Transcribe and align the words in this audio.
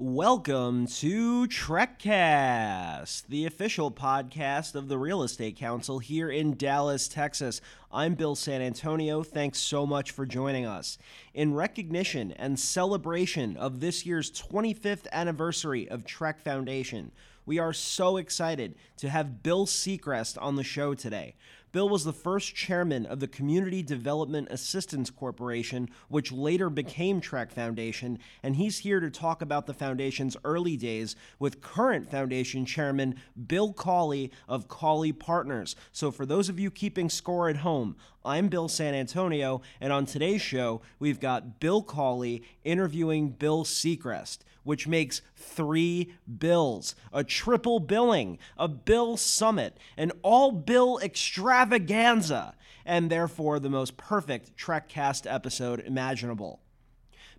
Welcome 0.00 0.86
to 0.98 1.48
TrekCast, 1.48 3.26
the 3.26 3.46
official 3.46 3.90
podcast 3.90 4.76
of 4.76 4.86
the 4.86 4.96
Real 4.96 5.24
Estate 5.24 5.56
Council 5.56 5.98
here 5.98 6.30
in 6.30 6.56
Dallas, 6.56 7.08
Texas. 7.08 7.60
I'm 7.90 8.14
Bill 8.14 8.36
San 8.36 8.62
Antonio. 8.62 9.24
Thanks 9.24 9.58
so 9.58 9.84
much 9.86 10.12
for 10.12 10.24
joining 10.24 10.64
us. 10.64 10.98
In 11.34 11.52
recognition 11.52 12.30
and 12.30 12.60
celebration 12.60 13.56
of 13.56 13.80
this 13.80 14.06
year's 14.06 14.30
25th 14.30 15.10
anniversary 15.10 15.88
of 15.88 16.04
TREC 16.04 16.38
Foundation, 16.38 17.10
we 17.44 17.58
are 17.58 17.72
so 17.72 18.18
excited 18.18 18.76
to 18.98 19.08
have 19.08 19.42
Bill 19.42 19.66
Sechrest 19.66 20.40
on 20.40 20.54
the 20.54 20.62
show 20.62 20.94
today. 20.94 21.34
Bill 21.70 21.88
was 21.88 22.04
the 22.04 22.14
first 22.14 22.54
chairman 22.54 23.04
of 23.04 23.20
the 23.20 23.28
Community 23.28 23.82
Development 23.82 24.48
Assistance 24.50 25.10
Corporation, 25.10 25.90
which 26.08 26.32
later 26.32 26.70
became 26.70 27.20
TREC 27.20 27.52
Foundation, 27.52 28.18
and 28.42 28.56
he's 28.56 28.78
here 28.78 29.00
to 29.00 29.10
talk 29.10 29.42
about 29.42 29.66
the 29.66 29.74
foundation's 29.74 30.36
early 30.44 30.78
days 30.78 31.14
with 31.38 31.60
current 31.60 32.10
foundation 32.10 32.64
chairman 32.64 33.16
Bill 33.46 33.74
Cawley 33.74 34.32
of 34.48 34.68
Cawley 34.68 35.12
Partners. 35.12 35.76
So, 35.92 36.10
for 36.10 36.24
those 36.24 36.48
of 36.48 36.58
you 36.58 36.70
keeping 36.70 37.10
score 37.10 37.50
at 37.50 37.58
home, 37.58 37.96
I'm 38.24 38.48
Bill 38.48 38.68
San 38.68 38.94
Antonio, 38.94 39.60
and 39.80 39.92
on 39.92 40.06
today's 40.06 40.42
show, 40.42 40.80
we've 40.98 41.20
got 41.20 41.60
Bill 41.60 41.82
Cawley 41.82 42.44
interviewing 42.64 43.30
Bill 43.30 43.64
Sechrest, 43.64 44.38
which 44.62 44.86
makes 44.86 45.22
three 45.36 46.14
bills, 46.38 46.94
a 47.12 47.24
triple 47.24 47.80
billing, 47.80 48.38
a 48.56 48.68
bill 48.68 49.16
summit, 49.16 49.76
an 49.96 50.12
all 50.22 50.52
bill 50.52 50.98
extravaganza, 50.98 52.54
and 52.84 53.10
therefore 53.10 53.58
the 53.58 53.70
most 53.70 53.96
perfect 53.96 54.56
TrekCast 54.56 55.32
episode 55.32 55.80
imaginable. 55.80 56.60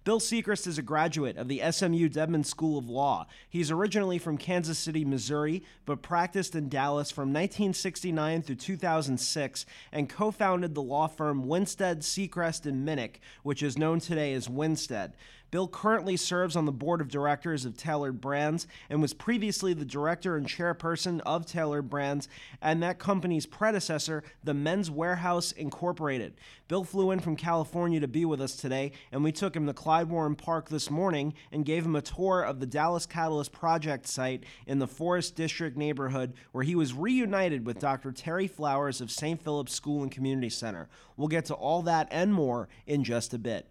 Bill 0.06 0.20
Sechrest 0.20 0.66
is 0.66 0.78
a 0.78 0.82
graduate 0.82 1.36
of 1.36 1.50
the 1.50 1.62
SMU 1.72 2.08
Dedman 2.08 2.46
School 2.46 2.78
of 2.78 2.90
Law. 2.90 3.28
He's 3.50 3.70
originally 3.70 4.18
from 4.18 4.38
Kansas 4.38 4.80
City, 4.80 5.04
Missouri, 5.04 5.62
but 5.86 6.02
practiced 6.02 6.56
in 6.56 6.70
Dallas 6.70 7.12
from 7.12 7.34
1969 7.34 8.42
through 8.42 8.56
2006 8.56 9.66
and 9.92 10.10
co 10.10 10.32
founded 10.32 10.74
the 10.74 10.82
law 10.82 11.08
firm 11.08 11.48
Winstead, 11.48 12.00
Sechrest, 12.00 12.66
and 12.66 12.88
Minnick, 12.88 13.16
which 13.44 13.62
is 13.62 13.78
known 13.78 14.00
today 14.00 14.34
as 14.34 14.48
Winstead. 14.48 15.16
Bill 15.52 15.68
currently 15.68 16.16
serves 16.16 16.56
on 16.56 16.66
the 16.66 16.72
board 16.72 17.02
of 17.02 17.08
directors 17.08 17.66
of 17.66 17.76
Tailored 17.76 18.22
Brands 18.22 18.68
and 18.90 19.02
was 19.02 19.14
previously 19.14 19.74
the 19.74 19.86
director 19.86 20.38
and 20.38 20.48
chairperson 20.48 21.22
of 21.22 21.46
Tailored 21.46 21.90
Brands 21.90 22.28
and 22.62 22.84
that 22.84 23.00
company's 23.00 23.46
predecessor, 23.46 24.24
the 24.44 24.54
Men's 24.54 24.90
Wearhouse 24.90 25.52
Incorporated. 25.54 26.36
Bill 26.68 26.84
flew 26.84 27.10
in 27.10 27.20
from 27.20 27.36
California 27.36 28.00
to 28.00 28.08
be 28.08 28.26
with 28.26 28.40
us 28.40 28.56
today, 28.56 28.92
and 29.12 29.24
we 29.24 29.32
took 29.32 29.56
him 29.56 29.66
to 29.66 29.74
Klyde 29.74 30.08
Warren 30.08 30.36
Park 30.36 30.70
this 30.70 30.92
morning 30.92 31.34
and 31.52 31.66
gave 31.66 31.84
him 31.84 31.96
a 31.96 32.02
tour 32.02 32.44
of 32.44 32.60
the 32.60 32.68
Dallas 32.68 33.08
Catalyst 33.08 33.52
Project 33.52 34.06
site 34.08 34.44
in 34.68 34.78
the 34.78 34.88
Forest 34.88 35.36
District 35.36 35.76
neighborhood 35.76 36.34
where 36.52 36.64
he 36.64 36.76
was 36.76 36.94
reunited 36.94 37.66
with 37.66 37.80
Dr. 37.80 38.12
Terry 38.12 38.48
Flowers 38.48 39.02
of 39.02 39.10
St. 39.10 39.42
Philip's 39.42 39.74
School 39.74 40.04
and 40.04 40.12
Community 40.12 40.50
Center. 40.50 40.90
We'll 41.18 41.28
get 41.28 41.46
to 41.46 41.56
all 41.56 41.82
that 41.84 42.08
and 42.12 42.34
more 42.34 42.70
in 42.86 43.04
just 43.04 43.34
a 43.34 43.40
bit. 43.40 43.66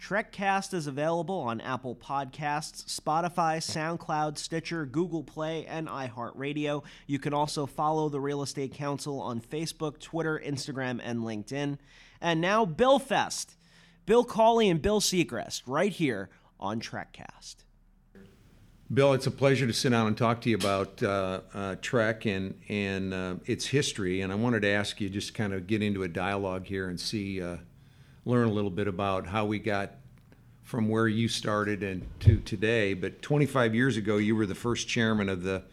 TrekCast 0.00 0.72
is 0.72 0.86
available 0.86 1.38
on 1.38 1.60
Apple 1.60 1.94
Podcasts, 1.94 2.84
Spotify, 2.86 3.58
SoundCloud, 3.58 4.38
Stitcher, 4.38 4.86
Google 4.86 5.22
Play, 5.22 5.66
and 5.66 5.88
iHeartRadio. 5.88 6.82
You 7.06 7.18
can 7.18 7.34
also 7.34 7.66
follow 7.66 8.08
the 8.08 8.20
Real 8.20 8.42
Estate 8.42 8.72
Council 8.72 9.20
on 9.20 9.40
Facebook, 9.40 10.00
Twitter, 10.00 10.40
Instagram, 10.44 11.00
and 11.04 11.20
LinkedIn. 11.20 11.78
And 12.20 12.40
now, 12.40 12.64
Bill 12.64 12.98
Fest. 12.98 13.56
Bill 14.06 14.24
Cawley 14.24 14.68
and 14.70 14.80
Bill 14.80 15.00
Sechrest, 15.00 15.62
right 15.66 15.92
here 15.92 16.30
on 16.58 16.80
TrekCast. 16.80 17.56
Bill, 18.92 19.12
it's 19.12 19.26
a 19.26 19.30
pleasure 19.30 19.66
to 19.66 19.72
sit 19.72 19.90
down 19.90 20.08
and 20.08 20.16
talk 20.16 20.40
to 20.40 20.50
you 20.50 20.56
about 20.56 21.00
uh, 21.02 21.42
uh, 21.54 21.76
TREC 21.76 22.26
and 22.26 22.60
and 22.68 23.14
uh, 23.14 23.34
its 23.44 23.66
history. 23.66 24.22
And 24.22 24.32
I 24.32 24.34
wanted 24.34 24.62
to 24.62 24.68
ask 24.68 25.00
you 25.00 25.08
just 25.08 25.32
kind 25.34 25.52
of 25.52 25.68
get 25.68 25.80
into 25.80 26.02
a 26.02 26.08
dialogue 26.08 26.66
here 26.66 26.88
and 26.88 26.98
see 26.98 27.40
uh, 27.40 27.58
learn 28.24 28.48
a 28.48 28.52
little 28.52 28.70
bit 28.70 28.88
about 28.88 29.28
how 29.28 29.44
we 29.44 29.58
got 29.58 29.92
from 30.70 30.88
where 30.88 31.08
you 31.08 31.26
started 31.26 31.82
and 31.82 32.06
to 32.20 32.38
today. 32.38 32.94
But 32.94 33.22
25 33.22 33.74
years 33.74 33.96
ago, 33.96 34.18
you 34.18 34.36
were 34.36 34.46
the 34.46 34.54
first 34.54 34.86
chairman 34.86 35.28
of 35.28 35.42
the 35.42 35.64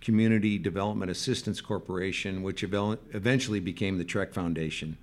Community 0.00 0.58
Development 0.58 1.08
Assistance 1.08 1.60
Corporation, 1.60 2.42
which 2.42 2.64
eventually 2.64 3.60
became 3.60 3.96
the 3.96 4.04
TREC 4.04 4.34
Foundation. 4.34 4.96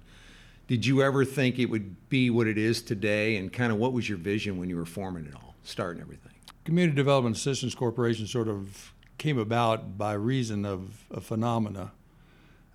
Did 0.68 0.86
you 0.86 1.02
ever 1.02 1.24
think 1.24 1.60
it 1.60 1.68
would 1.68 2.10
be 2.10 2.30
what 2.30 2.46
it 2.46 2.58
is 2.58 2.82
today? 2.82 3.38
And 3.38 3.54
kind 3.54 3.72
of 3.72 3.78
what 3.78 3.94
was 3.94 4.10
your 4.10 4.18
vision 4.18 4.60
when 4.60 4.70
you 4.70 4.76
were 4.76 4.86
forming 4.86 5.26
it 5.26 5.34
all, 5.34 5.56
starting 5.64 6.02
everything? 6.02 6.34
Community 6.66 6.98
Development 6.98 7.34
Assistance 7.34 7.74
Corporation 7.74 8.28
sort 8.28 8.50
of 8.50 8.92
came 9.18 9.38
about 9.38 9.98
by 9.98 10.12
reason 10.12 10.66
of 10.66 11.06
a 11.10 11.22
phenomena 11.22 11.94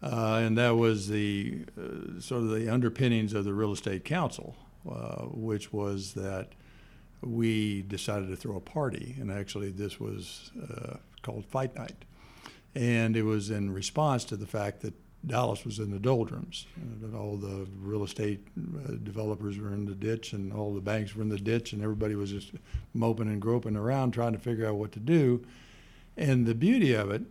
uh, 0.03 0.41
and 0.43 0.59
that 0.59 0.71
was 0.71 1.07
the 1.07 1.65
uh, 1.79 2.21
sort 2.21 2.43
of 2.43 2.51
the 2.51 2.69
underpinnings 2.69 3.35
of 3.35 3.45
the 3.45 3.55
real 3.55 3.73
estate 3.73 4.05
council, 4.05 4.57
uh, 4.91 5.23
which 5.27 5.73
was 5.73 6.15
that 6.15 6.49
we 7.23 7.83
decided 7.83 8.29
to 8.29 8.37
throw 8.37 8.57
a 8.57 8.61
party, 8.61 9.17
and 9.21 9.31
actually 9.31 9.71
this 9.71 10.01
was 10.01 10.51
uh, 10.63 10.97
called 11.23 11.45
Fight 11.47 11.75
Night, 11.75 12.05
and 12.75 13.17
it 13.17 13.23
was 13.23 13.51
in 13.51 13.73
response 13.73 14.25
to 14.25 14.37
the 14.37 14.47
fact 14.47 14.81
that 14.83 14.95
Dallas 15.25 15.65
was 15.65 15.79
in 15.79 15.93
the 15.93 16.01
doldrums, 16.01 16.67
that 17.01 17.17
all 17.17 17.37
the 17.37 17.67
real 17.81 18.03
estate 18.03 18.45
uh, 18.59 18.95
developers 19.05 19.57
were 19.57 19.73
in 19.73 19.87
the 19.87 19.95
ditch, 19.95 20.33
and 20.33 20.53
all 20.53 20.75
the 20.75 20.81
banks 20.81 21.15
were 21.15 21.23
in 21.23 21.29
the 21.29 21.39
ditch, 21.39 21.73
and 21.73 21.83
everybody 21.83 22.17
was 22.17 22.31
just 22.31 22.53
moping 22.93 23.29
and 23.29 23.41
groping 23.41 23.77
around 23.77 24.13
trying 24.13 24.33
to 24.33 24.39
figure 24.39 24.67
out 24.67 24.75
what 24.75 24.91
to 24.93 25.01
do. 25.01 25.45
And 26.17 26.45
the 26.45 26.57
beauty 26.57 26.93
of 26.93 27.11
it 27.11 27.23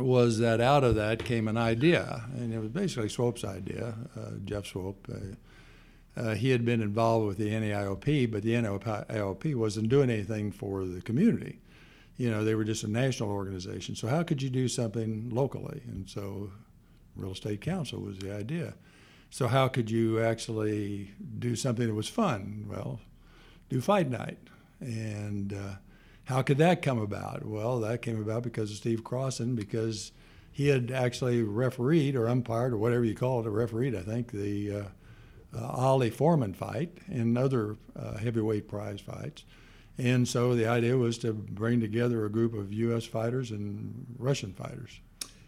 was 0.00 0.38
that 0.38 0.60
out 0.60 0.82
of 0.82 0.96
that 0.96 1.24
came 1.24 1.46
an 1.46 1.56
idea, 1.56 2.24
and 2.34 2.52
it 2.52 2.58
was 2.58 2.70
basically 2.70 3.08
Swope's 3.08 3.44
idea, 3.44 3.94
uh, 4.16 4.30
Jeff 4.44 4.66
Swope. 4.66 5.08
Uh, 5.08 5.36
uh, 6.16 6.34
he 6.34 6.50
had 6.50 6.64
been 6.64 6.80
involved 6.80 7.26
with 7.26 7.38
the 7.38 7.50
NAIOP, 7.50 8.30
but 8.30 8.42
the 8.42 8.52
NAIOP 8.54 9.54
wasn't 9.54 9.88
doing 9.88 10.10
anything 10.10 10.52
for 10.52 10.84
the 10.84 11.00
community. 11.00 11.60
You 12.16 12.30
know, 12.30 12.44
they 12.44 12.54
were 12.54 12.64
just 12.64 12.84
a 12.84 12.90
national 12.90 13.30
organization. 13.30 13.96
So 13.96 14.06
how 14.06 14.22
could 14.22 14.40
you 14.40 14.50
do 14.50 14.68
something 14.68 15.30
locally? 15.30 15.82
And 15.88 16.08
so, 16.08 16.52
real 17.16 17.32
estate 17.32 17.60
council 17.60 18.00
was 18.00 18.18
the 18.18 18.34
idea. 18.34 18.74
So 19.30 19.48
how 19.48 19.66
could 19.66 19.90
you 19.90 20.20
actually 20.20 21.10
do 21.40 21.56
something 21.56 21.88
that 21.88 21.94
was 21.94 22.08
fun? 22.08 22.66
Well, 22.68 23.00
do 23.68 23.80
fight 23.80 24.08
night, 24.08 24.38
and 24.78 25.52
uh, 25.52 25.74
how 26.24 26.42
could 26.42 26.58
that 26.58 26.82
come 26.82 27.00
about? 27.00 27.44
Well, 27.44 27.80
that 27.80 28.02
came 28.02 28.20
about 28.20 28.44
because 28.44 28.70
of 28.70 28.76
Steve 28.76 29.02
Crossan, 29.02 29.56
because 29.56 30.12
he 30.52 30.68
had 30.68 30.92
actually 30.92 31.42
refereed 31.42 32.14
or 32.14 32.28
umpired 32.28 32.72
or 32.72 32.78
whatever 32.78 33.04
you 33.04 33.16
call 33.16 33.40
it, 33.40 33.46
a 33.46 33.50
refereed, 33.50 33.96
I 33.96 34.02
think, 34.02 34.30
the 34.30 34.70
uh, 34.70 34.84
uh, 35.56 35.66
Ali 35.66 36.10
Foreman 36.10 36.54
fight 36.54 36.98
and 37.08 37.36
other 37.38 37.76
uh, 37.96 38.16
heavyweight 38.16 38.68
prize 38.68 39.00
fights. 39.00 39.44
And 39.96 40.26
so 40.26 40.54
the 40.54 40.66
idea 40.66 40.96
was 40.96 41.18
to 41.18 41.32
bring 41.32 41.80
together 41.80 42.24
a 42.24 42.28
group 42.28 42.54
of 42.54 42.72
U.S. 42.72 43.04
fighters 43.04 43.52
and 43.52 44.06
Russian 44.18 44.52
fighters. 44.52 44.98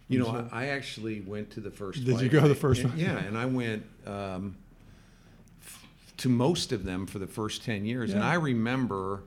You 0.09 0.21
know, 0.21 0.27
so, 0.27 0.49
I 0.53 0.67
actually 0.69 1.21
went 1.21 1.51
to 1.53 1.61
the 1.61 1.71
first. 1.71 2.05
Did 2.05 2.21
you 2.21 2.29
go 2.29 2.41
to 2.41 2.49
the 2.49 2.55
first 2.55 2.83
and, 2.83 2.91
one? 2.91 2.99
Yeah, 2.99 3.19
and 3.19 3.37
I 3.37 3.47
went 3.47 3.85
um, 4.07 4.57
f- 5.61 5.85
to 6.19 6.29
most 6.29 6.71
of 6.71 6.85
them 6.85 7.07
for 7.07 7.19
the 7.19 7.27
first 7.27 7.65
ten 7.65 7.85
years, 7.85 8.11
yeah. 8.11 8.17
and 8.17 8.25
I 8.25 8.35
remember 8.35 9.25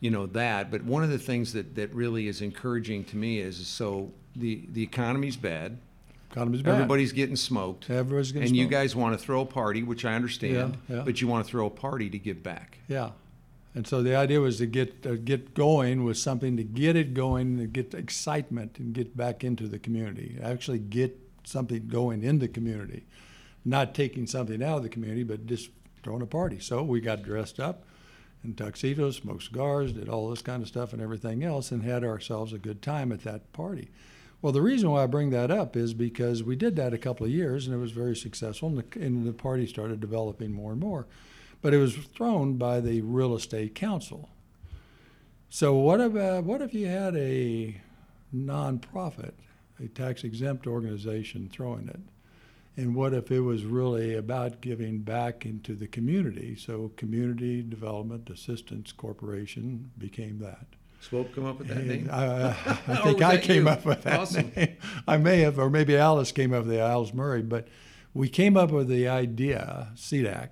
you 0.00 0.10
know 0.10 0.26
that. 0.26 0.72
But 0.72 0.82
one 0.82 1.04
of 1.04 1.10
the 1.10 1.20
things 1.20 1.52
that 1.52 1.76
that 1.76 1.94
really 1.94 2.26
is 2.26 2.42
encouraging 2.42 3.04
to 3.04 3.16
me 3.16 3.38
is 3.38 3.64
so 3.64 4.10
the 4.34 4.64
the 4.72 4.82
economy's 4.82 5.36
bad. 5.36 5.78
Economy's 6.32 6.62
bad. 6.62 6.74
Everybody's 6.74 7.12
getting 7.12 7.36
smoked. 7.36 7.90
Everybody's 7.90 8.32
getting 8.32 8.48
and 8.48 8.56
smoked. 8.56 8.60
you 8.60 8.68
guys 8.68 8.96
want 8.96 9.18
to 9.18 9.24
throw 9.24 9.42
a 9.42 9.46
party, 9.46 9.82
which 9.82 10.04
I 10.04 10.14
understand. 10.14 10.78
Yeah, 10.88 10.96
yeah. 10.96 11.02
But 11.02 11.20
you 11.20 11.28
want 11.28 11.44
to 11.44 11.50
throw 11.50 11.66
a 11.66 11.70
party 11.70 12.08
to 12.10 12.18
give 12.18 12.42
back. 12.42 12.78
Yeah. 12.88 13.10
And 13.74 13.86
so 13.86 14.02
the 14.02 14.16
idea 14.16 14.40
was 14.40 14.58
to 14.58 14.66
get 14.66 15.06
uh, 15.06 15.14
get 15.14 15.54
going 15.54 16.04
with 16.04 16.18
something 16.18 16.56
to 16.56 16.64
get 16.64 16.96
it 16.96 17.14
going, 17.14 17.58
to 17.58 17.66
get 17.66 17.94
excitement, 17.94 18.78
and 18.78 18.94
get 18.94 19.16
back 19.16 19.44
into 19.44 19.68
the 19.68 19.78
community. 19.78 20.38
Actually, 20.42 20.78
get 20.78 21.18
something 21.44 21.86
going 21.88 22.22
in 22.22 22.38
the 22.38 22.48
community, 22.48 23.06
not 23.64 23.94
taking 23.94 24.26
something 24.26 24.62
out 24.62 24.78
of 24.78 24.82
the 24.82 24.88
community, 24.88 25.22
but 25.22 25.46
just 25.46 25.70
throwing 26.02 26.22
a 26.22 26.26
party. 26.26 26.58
So 26.60 26.82
we 26.82 27.00
got 27.00 27.22
dressed 27.22 27.60
up 27.60 27.84
in 28.44 28.54
tuxedos, 28.54 29.16
smoked 29.16 29.44
cigars, 29.44 29.92
did 29.92 30.08
all 30.08 30.28
this 30.28 30.42
kind 30.42 30.62
of 30.62 30.68
stuff 30.68 30.92
and 30.92 31.00
everything 31.00 31.44
else, 31.44 31.70
and 31.70 31.82
had 31.82 32.04
ourselves 32.04 32.52
a 32.52 32.58
good 32.58 32.82
time 32.82 33.12
at 33.12 33.22
that 33.22 33.52
party. 33.52 33.90
Well, 34.42 34.52
the 34.52 34.60
reason 34.60 34.90
why 34.90 35.04
I 35.04 35.06
bring 35.06 35.30
that 35.30 35.52
up 35.52 35.76
is 35.76 35.94
because 35.94 36.42
we 36.42 36.56
did 36.56 36.74
that 36.74 36.92
a 36.92 36.98
couple 36.98 37.24
of 37.24 37.30
years 37.30 37.66
and 37.66 37.76
it 37.76 37.78
was 37.78 37.92
very 37.92 38.16
successful, 38.16 38.68
and 38.68 38.78
the, 38.78 39.00
and 39.00 39.24
the 39.24 39.32
party 39.32 39.68
started 39.68 40.00
developing 40.00 40.52
more 40.52 40.72
and 40.72 40.80
more. 40.80 41.06
But 41.60 41.72
it 41.72 41.78
was 41.78 41.94
thrown 41.94 42.54
by 42.54 42.80
the 42.80 43.02
Real 43.02 43.36
Estate 43.36 43.76
Council. 43.76 44.28
So, 45.48 45.76
what 45.76 46.00
about 46.00 46.42
what 46.42 46.60
if 46.60 46.74
you 46.74 46.86
had 46.86 47.14
a 47.14 47.80
nonprofit, 48.34 49.34
a 49.78 49.86
tax 49.86 50.24
exempt 50.24 50.66
organization 50.66 51.48
throwing 51.52 51.86
it? 51.86 52.00
And 52.76 52.96
what 52.96 53.14
if 53.14 53.30
it 53.30 53.40
was 53.40 53.64
really 53.64 54.14
about 54.14 54.60
giving 54.60 55.00
back 55.00 55.46
into 55.46 55.76
the 55.76 55.86
community? 55.86 56.56
So, 56.56 56.90
Community 56.96 57.62
Development 57.62 58.28
Assistance 58.28 58.90
Corporation 58.90 59.92
became 59.98 60.40
that. 60.40 60.66
Swope 61.02 61.34
come 61.34 61.46
up 61.46 61.58
with 61.58 61.68
that 61.68 61.84
name? 61.84 62.08
I, 62.12 62.24
I 62.24 62.56
oh, 62.88 62.94
think 63.02 63.22
I 63.22 63.36
came 63.36 63.64
you? 63.64 63.70
up 63.70 63.84
with 63.84 64.02
that 64.02 64.20
awesome. 64.20 64.52
name. 64.54 64.76
I 65.06 65.16
may 65.16 65.40
have, 65.40 65.58
or 65.58 65.68
maybe 65.68 65.96
Alice 65.96 66.30
came 66.30 66.52
up 66.52 66.64
with 66.64 66.74
the 66.74 66.80
Alice 66.80 67.12
Murray, 67.12 67.42
but 67.42 67.66
we 68.14 68.28
came 68.28 68.56
up 68.56 68.70
with 68.70 68.88
the 68.88 69.08
idea, 69.08 69.88
CDAC, 69.96 70.50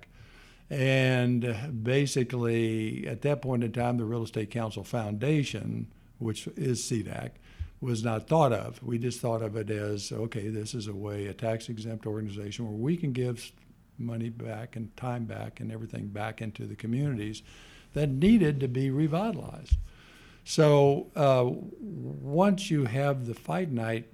and 0.69 1.83
basically 1.83 3.07
at 3.07 3.21
that 3.21 3.41
point 3.41 3.63
in 3.63 3.71
time, 3.71 3.97
the 3.97 4.05
Real 4.05 4.23
Estate 4.23 4.51
Council 4.51 4.83
Foundation, 4.83 5.87
which 6.17 6.47
is 6.47 6.81
CDAC, 6.81 7.31
was 7.79 8.03
not 8.03 8.27
thought 8.27 8.51
of. 8.51 8.83
We 8.83 8.97
just 8.97 9.21
thought 9.21 9.41
of 9.41 9.55
it 9.55 9.69
as 9.69 10.11
okay, 10.11 10.49
this 10.49 10.73
is 10.73 10.87
a 10.87 10.93
way, 10.93 11.27
a 11.27 11.33
tax 11.33 11.69
exempt 11.69 12.05
organization 12.05 12.65
where 12.65 12.77
we 12.77 12.97
can 12.97 13.13
give 13.13 13.51
money 13.97 14.29
back 14.29 14.75
and 14.75 14.95
time 14.97 15.25
back 15.25 15.59
and 15.59 15.71
everything 15.71 16.07
back 16.07 16.41
into 16.41 16.65
the 16.65 16.75
communities 16.75 17.41
that 17.93 18.09
needed 18.09 18.59
to 18.59 18.67
be 18.67 18.89
revitalized. 18.89 19.77
So 20.43 21.07
uh, 21.15 21.49
once 21.79 22.71
you 22.71 22.85
have 22.85 23.27
the 23.27 23.33
fight 23.33 23.71
night 23.71 24.07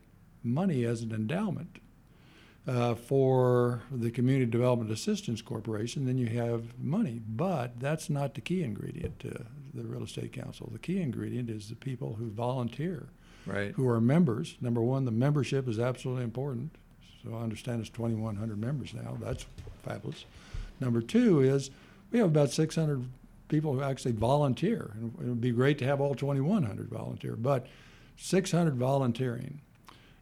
money 0.44 0.84
as 0.86 1.02
an 1.02 1.12
endowment 1.12 1.80
uh, 2.68 2.96
for 2.96 3.82
the 3.92 4.12
Community 4.12 4.50
Development 4.50 4.92
Assistance 4.92 5.42
Corporation, 5.42 6.06
then 6.06 6.18
you 6.18 6.28
have 6.28 6.78
money. 6.80 7.22
But 7.28 7.80
that's 7.80 8.10
not 8.10 8.34
the 8.34 8.42
key 8.42 8.64
ingredient 8.64 9.20
to 9.22 9.46
the 9.74 9.84
Real 9.84 10.04
Estate 10.04 10.34
Council. 10.34 10.70
The 10.72 10.80
key 10.80 11.02
ingredient 11.02 11.50
is 11.50 11.70
the 11.70 11.76
people 11.76 12.16
who 12.16 12.30
volunteer, 12.30 13.08
right. 13.46 13.72
who 13.72 13.88
are 13.88 14.02
members. 14.02 14.58
Number 14.60 14.82
one, 14.82 15.06
the 15.06 15.12
membership 15.12 15.68
is 15.68 15.80
absolutely 15.80 16.24
important. 16.24 16.76
So 17.24 17.36
I 17.36 17.42
understand 17.42 17.82
it's 17.82 17.90
2,100 17.90 18.60
members 18.60 18.94
now. 18.94 19.18
That's 19.22 19.46
fabulous. 19.84 20.26
Number 20.80 21.02
two 21.02 21.42
is 21.42 21.72
we 22.12 22.20
have 22.20 22.28
about 22.28 22.52
600 22.52 23.06
people 23.48 23.74
who 23.74 23.82
actually 23.82 24.14
volunteer. 24.14 24.92
And 24.96 25.14
it 25.20 25.28
would 25.28 25.42
be 25.42 25.52
great 25.52 25.78
to 25.80 25.86
have 25.86 26.02
all 26.02 26.16
2,100 26.16 26.90
volunteer, 26.90 27.36
but 27.36 27.68
600 28.18 28.76
volunteering. 28.76 29.62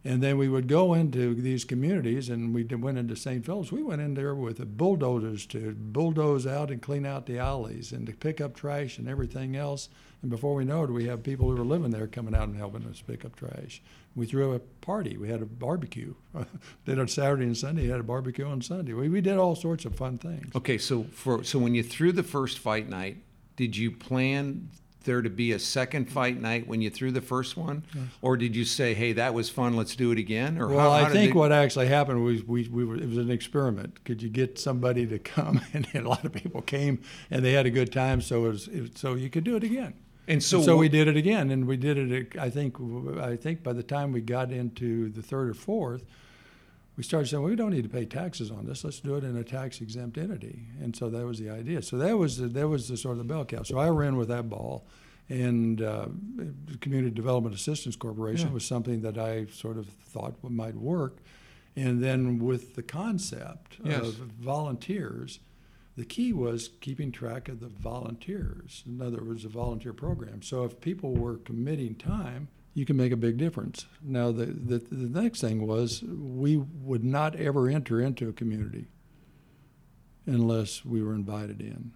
And 0.05 0.21
then 0.21 0.37
we 0.37 0.47
would 0.47 0.67
go 0.67 0.93
into 0.93 1.33
these 1.33 1.65
communities, 1.65 2.29
and 2.29 2.53
we 2.53 2.63
went 2.63 2.99
into 2.99 3.15
St. 3.15 3.43
Philip's. 3.43 3.71
We 3.71 3.81
went 3.81 4.01
in 4.01 4.13
there 4.13 4.35
with 4.35 4.77
bulldozers 4.77 5.47
to 5.47 5.73
bulldoze 5.75 6.45
out 6.45 6.69
and 6.69 6.79
clean 6.79 7.07
out 7.07 7.25
the 7.25 7.39
alleys 7.39 7.91
and 7.91 8.05
to 8.05 8.13
pick 8.13 8.39
up 8.39 8.55
trash 8.55 8.99
and 8.99 9.09
everything 9.09 9.55
else. 9.55 9.89
And 10.21 10.29
before 10.29 10.53
we 10.53 10.63
know 10.63 10.83
it, 10.83 10.91
we 10.91 11.05
have 11.05 11.23
people 11.23 11.49
who 11.49 11.59
are 11.59 11.65
living 11.65 11.89
there 11.89 12.05
coming 12.05 12.35
out 12.35 12.47
and 12.47 12.55
helping 12.55 12.85
us 12.85 13.01
pick 13.01 13.25
up 13.25 13.35
trash. 13.35 13.81
We 14.15 14.27
threw 14.27 14.53
a 14.53 14.59
party. 14.59 15.17
We 15.17 15.29
had 15.29 15.41
a 15.41 15.45
barbecue. 15.47 16.13
did 16.85 16.99
on 16.99 17.07
Saturday 17.07 17.45
and 17.45 17.57
Sunday. 17.57 17.87
Had 17.87 17.99
a 17.99 18.03
barbecue 18.03 18.45
on 18.45 18.61
Sunday. 18.61 18.93
We, 18.93 19.09
we 19.09 19.21
did 19.21 19.37
all 19.37 19.55
sorts 19.55 19.85
of 19.85 19.95
fun 19.95 20.19
things. 20.19 20.55
Okay, 20.55 20.77
so 20.77 21.05
for 21.05 21.43
so 21.43 21.57
when 21.57 21.73
you 21.73 21.81
threw 21.81 22.11
the 22.11 22.23
first 22.23 22.59
fight 22.59 22.87
night, 22.87 23.17
did 23.55 23.75
you 23.75 23.89
plan 23.89 24.69
there 25.05 25.21
to 25.21 25.29
be 25.29 25.51
a 25.51 25.59
second 25.59 26.09
fight 26.11 26.39
night 26.39 26.67
when 26.67 26.81
you 26.81 26.89
threw 26.89 27.11
the 27.11 27.21
first 27.21 27.55
one, 27.55 27.83
yes. 27.93 28.03
or 28.21 28.37
did 28.37 28.55
you 28.55 28.65
say, 28.65 28.93
"Hey, 28.93 29.13
that 29.13 29.33
was 29.33 29.49
fun. 29.49 29.75
Let's 29.75 29.95
do 29.95 30.11
it 30.11 30.17
again"? 30.17 30.57
Or 30.57 30.67
well, 30.67 30.91
how, 30.91 30.99
how 30.99 31.05
I 31.05 31.09
think 31.09 31.35
what 31.35 31.51
actually 31.51 31.87
happened 31.87 32.23
was 32.23 32.43
we, 32.43 32.67
we 32.67 32.83
were, 32.83 32.95
it 32.95 33.07
was 33.07 33.17
an 33.17 33.31
experiment. 33.31 34.03
Could 34.03 34.21
you 34.21 34.29
get 34.29 34.59
somebody 34.59 35.05
to 35.07 35.19
come? 35.19 35.61
And 35.73 35.87
a 35.93 36.01
lot 36.01 36.23
of 36.23 36.31
people 36.31 36.61
came, 36.61 37.01
and 37.29 37.43
they 37.43 37.51
had 37.51 37.65
a 37.65 37.69
good 37.69 37.91
time. 37.91 38.21
So 38.21 38.45
it 38.45 38.49
was, 38.49 38.67
it, 38.69 38.97
so 38.97 39.15
you 39.15 39.29
could 39.29 39.43
do 39.43 39.55
it 39.57 39.63
again. 39.63 39.93
And 40.27 40.41
so, 40.41 40.57
and 40.57 40.65
so 40.65 40.77
we 40.77 40.89
did 40.89 41.07
it 41.07 41.17
again, 41.17 41.51
and 41.51 41.67
we 41.67 41.77
did 41.77 41.97
it. 41.97 42.37
I 42.37 42.49
think 42.49 42.77
I 43.19 43.35
think 43.35 43.61
by 43.61 43.73
the 43.73 43.83
time 43.83 44.11
we 44.11 44.21
got 44.21 44.51
into 44.51 45.09
the 45.09 45.21
third 45.21 45.49
or 45.49 45.53
fourth, 45.53 46.03
we 46.95 47.03
started 47.03 47.27
saying 47.27 47.41
well, 47.41 47.49
we 47.49 47.55
don't 47.55 47.71
need 47.71 47.83
to 47.83 47.89
pay 47.89 48.05
taxes 48.05 48.51
on 48.51 48.65
this. 48.65 48.83
Let's 48.83 48.99
do 48.99 49.15
it 49.15 49.23
in 49.23 49.35
a 49.35 49.43
tax 49.43 49.81
exempt 49.81 50.17
entity. 50.17 50.67
And 50.81 50.95
so 50.95 51.09
that 51.09 51.25
was 51.25 51.39
the 51.39 51.49
idea. 51.49 51.81
So 51.81 51.97
that 51.97 52.17
was 52.17 52.37
the, 52.37 52.47
that 52.47 52.67
was 52.67 52.87
the 52.87 52.97
sort 52.97 53.13
of 53.13 53.17
the 53.19 53.23
bell 53.25 53.45
cow. 53.45 53.63
So 53.63 53.77
I 53.77 53.89
ran 53.89 54.15
with 54.15 54.29
that 54.29 54.49
ball, 54.49 54.85
and 55.29 55.81
uh, 55.81 56.07
Community 56.81 57.13
Development 57.13 57.55
Assistance 57.55 57.95
Corporation 57.95 58.49
yeah. 58.49 58.53
was 58.53 58.65
something 58.65 59.01
that 59.01 59.17
I 59.17 59.47
sort 59.47 59.77
of 59.77 59.87
thought 59.87 60.35
might 60.43 60.75
work. 60.75 61.17
And 61.75 62.01
then 62.01 62.39
with 62.39 62.75
the 62.75 62.83
concept 62.83 63.77
yes. 63.83 64.01
of 64.01 64.15
volunteers 64.39 65.39
the 65.95 66.05
key 66.05 66.33
was 66.33 66.69
keeping 66.81 67.11
track 67.11 67.47
of 67.47 67.61
the 67.61 67.67
volunteers. 67.67 68.83
In 68.85 69.01
other 69.01 69.23
words, 69.23 69.45
a 69.45 69.49
volunteer 69.49 69.93
program. 69.93 70.41
So 70.41 70.65
if 70.65 70.81
people 70.81 71.13
were 71.13 71.37
committing 71.37 71.95
time, 71.95 72.49
you 72.75 72.85
can 72.85 72.97
make 72.97 73.11
a 73.11 73.17
big 73.17 73.37
difference. 73.37 73.87
Now, 74.03 74.31
the, 74.31 74.45
the, 74.45 74.77
the 74.77 75.21
next 75.21 75.41
thing 75.41 75.65
was 75.65 76.03
we 76.03 76.57
would 76.57 77.03
not 77.03 77.35
ever 77.37 77.69
enter 77.69 77.99
into 78.01 78.29
a 78.29 78.33
community 78.33 78.87
unless 80.27 80.85
we 80.85 81.01
were 81.01 81.15
invited 81.15 81.61
in. 81.61 81.93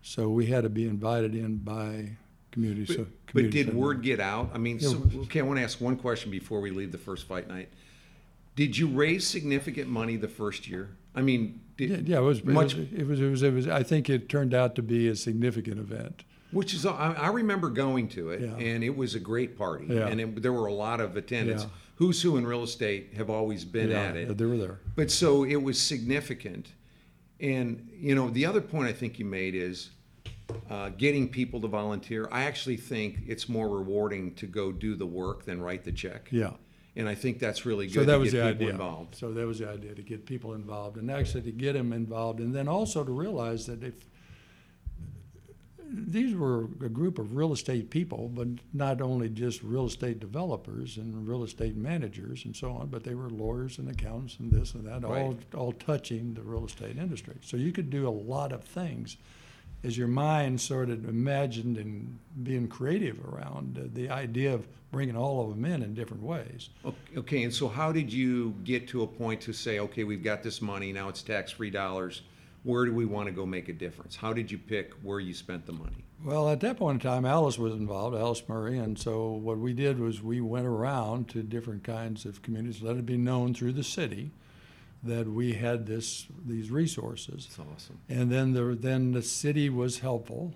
So 0.00 0.28
we 0.30 0.46
had 0.46 0.62
to 0.62 0.70
be 0.70 0.86
invited 0.86 1.34
in 1.34 1.58
by 1.58 2.16
community. 2.52 2.84
But, 2.86 2.96
so, 2.96 3.06
community 3.26 3.64
but 3.64 3.72
did 3.72 3.76
word 3.76 4.02
get 4.02 4.20
out? 4.20 4.50
I 4.54 4.58
mean, 4.58 4.78
so, 4.78 5.02
okay, 5.22 5.40
I 5.40 5.42
want 5.42 5.58
to 5.58 5.64
ask 5.64 5.80
one 5.80 5.96
question 5.96 6.30
before 6.30 6.60
we 6.60 6.70
leave 6.70 6.92
the 6.92 6.98
first 6.98 7.26
fight 7.26 7.48
night. 7.48 7.68
Did 8.54 8.78
you 8.78 8.86
raise 8.86 9.26
significant 9.26 9.88
money 9.88 10.16
the 10.16 10.28
first 10.28 10.68
year? 10.68 10.96
I 11.14 11.22
mean, 11.22 11.60
yeah, 11.78 11.96
yeah, 12.04 12.18
it 12.18 12.22
was 12.22 12.44
much. 12.44 12.74
It 12.74 13.06
was, 13.06 13.20
it 13.20 13.30
was. 13.30 13.42
It 13.42 13.52
was. 13.52 13.68
I 13.68 13.82
think 13.82 14.08
it 14.08 14.28
turned 14.28 14.54
out 14.54 14.74
to 14.76 14.82
be 14.82 15.08
a 15.08 15.16
significant 15.16 15.78
event. 15.78 16.24
Which 16.52 16.74
is, 16.74 16.84
I, 16.84 17.14
I 17.14 17.28
remember 17.28 17.70
going 17.70 18.08
to 18.10 18.30
it, 18.30 18.42
yeah. 18.42 18.54
and 18.56 18.84
it 18.84 18.94
was 18.94 19.14
a 19.14 19.20
great 19.20 19.56
party, 19.56 19.86
yeah. 19.88 20.06
and 20.06 20.20
it, 20.20 20.42
there 20.42 20.52
were 20.52 20.66
a 20.66 20.72
lot 20.72 21.00
of 21.00 21.16
attendants. 21.16 21.64
Yeah. 21.64 21.70
Who's 21.96 22.20
who 22.20 22.36
in 22.36 22.46
real 22.46 22.62
estate 22.62 23.14
have 23.16 23.30
always 23.30 23.64
been 23.64 23.92
at 23.92 24.16
it. 24.16 24.36
They 24.36 24.44
were 24.44 24.58
there. 24.58 24.80
But 24.96 25.10
so 25.10 25.44
it 25.44 25.56
was 25.56 25.80
significant, 25.80 26.72
and 27.40 27.88
you 27.94 28.14
know 28.14 28.28
the 28.28 28.44
other 28.44 28.60
point 28.60 28.88
I 28.88 28.92
think 28.92 29.18
you 29.18 29.24
made 29.24 29.54
is 29.54 29.90
uh, 30.70 30.90
getting 30.90 31.28
people 31.28 31.60
to 31.60 31.68
volunteer. 31.68 32.28
I 32.30 32.44
actually 32.44 32.76
think 32.76 33.20
it's 33.26 33.48
more 33.48 33.68
rewarding 33.68 34.34
to 34.34 34.46
go 34.46 34.72
do 34.72 34.94
the 34.94 35.06
work 35.06 35.44
than 35.44 35.60
write 35.60 35.84
the 35.84 35.92
check. 35.92 36.28
Yeah. 36.30 36.52
And 36.94 37.08
I 37.08 37.14
think 37.14 37.38
that's 37.38 37.64
really 37.64 37.86
good 37.86 37.94
so 37.94 38.04
that 38.04 38.12
to 38.12 38.18
was 38.18 38.32
get 38.32 38.44
the 38.44 38.52
people 38.52 38.66
idea. 38.66 38.70
involved. 38.72 39.14
So 39.14 39.32
that 39.32 39.46
was 39.46 39.60
the 39.60 39.70
idea 39.70 39.94
to 39.94 40.02
get 40.02 40.26
people 40.26 40.52
involved, 40.52 40.98
and 40.98 41.10
actually 41.10 41.42
to 41.42 41.52
get 41.52 41.72
them 41.72 41.92
involved, 41.92 42.40
and 42.40 42.54
then 42.54 42.68
also 42.68 43.02
to 43.02 43.12
realize 43.12 43.66
that 43.66 43.82
if 43.82 43.94
these 45.92 46.34
were 46.34 46.64
a 46.80 46.88
group 46.88 47.18
of 47.18 47.36
real 47.36 47.52
estate 47.52 47.90
people, 47.90 48.28
but 48.28 48.48
not 48.72 49.00
only 49.00 49.28
just 49.28 49.62
real 49.62 49.86
estate 49.86 50.20
developers 50.20 50.96
and 50.96 51.26
real 51.28 51.44
estate 51.44 51.76
managers 51.76 52.44
and 52.44 52.56
so 52.56 52.72
on, 52.72 52.88
but 52.88 53.04
they 53.04 53.14
were 53.14 53.28
lawyers 53.28 53.78
and 53.78 53.90
accountants 53.90 54.38
and 54.38 54.50
this 54.50 54.74
and 54.74 54.86
that, 54.86 55.02
right. 55.02 55.22
all 55.22 55.36
all 55.54 55.72
touching 55.72 56.34
the 56.34 56.42
real 56.42 56.64
estate 56.64 56.96
industry. 56.96 57.34
So 57.42 57.56
you 57.56 57.72
could 57.72 57.90
do 57.90 58.08
a 58.08 58.10
lot 58.10 58.52
of 58.52 58.64
things 58.64 59.16
as 59.84 59.98
your 59.98 60.08
mind 60.08 60.60
sort 60.60 60.90
of 60.90 61.08
imagined 61.08 61.76
and 61.76 62.18
being 62.42 62.68
creative 62.68 63.18
around 63.24 63.78
uh, 63.78 63.88
the 63.92 64.08
idea 64.08 64.54
of 64.54 64.66
bringing 64.92 65.16
all 65.16 65.42
of 65.42 65.50
them 65.50 65.64
in 65.64 65.82
in 65.82 65.94
different 65.94 66.22
ways. 66.22 66.68
Okay, 67.16 67.42
and 67.42 67.52
so 67.52 67.68
how 67.68 67.90
did 67.92 68.12
you 68.12 68.54
get 68.64 68.86
to 68.88 69.02
a 69.02 69.06
point 69.06 69.40
to 69.42 69.52
say, 69.52 69.78
okay, 69.80 70.04
we've 70.04 70.22
got 70.22 70.42
this 70.42 70.62
money, 70.62 70.92
now 70.92 71.08
it's 71.08 71.22
tax 71.22 71.50
free 71.50 71.70
dollars? 71.70 72.22
Where 72.64 72.84
do 72.84 72.94
we 72.94 73.04
want 73.04 73.26
to 73.26 73.32
go 73.32 73.44
make 73.44 73.68
a 73.68 73.72
difference? 73.72 74.16
How 74.16 74.32
did 74.32 74.50
you 74.50 74.58
pick 74.58 74.92
where 75.02 75.18
you 75.18 75.34
spent 75.34 75.66
the 75.66 75.72
money? 75.72 76.04
Well, 76.24 76.48
at 76.48 76.60
that 76.60 76.76
point 76.76 77.02
in 77.02 77.10
time, 77.10 77.24
Alice 77.24 77.58
was 77.58 77.72
involved, 77.72 78.16
Alice 78.16 78.42
Murray, 78.48 78.78
and 78.78 78.96
so 78.96 79.32
what 79.32 79.58
we 79.58 79.72
did 79.72 79.98
was 79.98 80.22
we 80.22 80.40
went 80.40 80.66
around 80.66 81.28
to 81.30 81.42
different 81.42 81.82
kinds 81.82 82.24
of 82.24 82.42
communities, 82.42 82.80
let 82.80 82.96
it 82.96 83.06
be 83.06 83.16
known 83.16 83.54
through 83.54 83.72
the 83.72 83.82
city 83.82 84.30
that 85.02 85.26
we 85.26 85.54
had 85.54 85.86
this 85.86 86.26
these 86.46 86.70
resources. 86.70 87.48
That's 87.48 87.68
awesome. 87.68 87.98
And 88.08 88.30
then 88.30 88.52
the 88.52 88.76
then 88.78 89.12
the 89.12 89.22
city 89.22 89.68
was 89.68 89.98
helpful, 89.98 90.54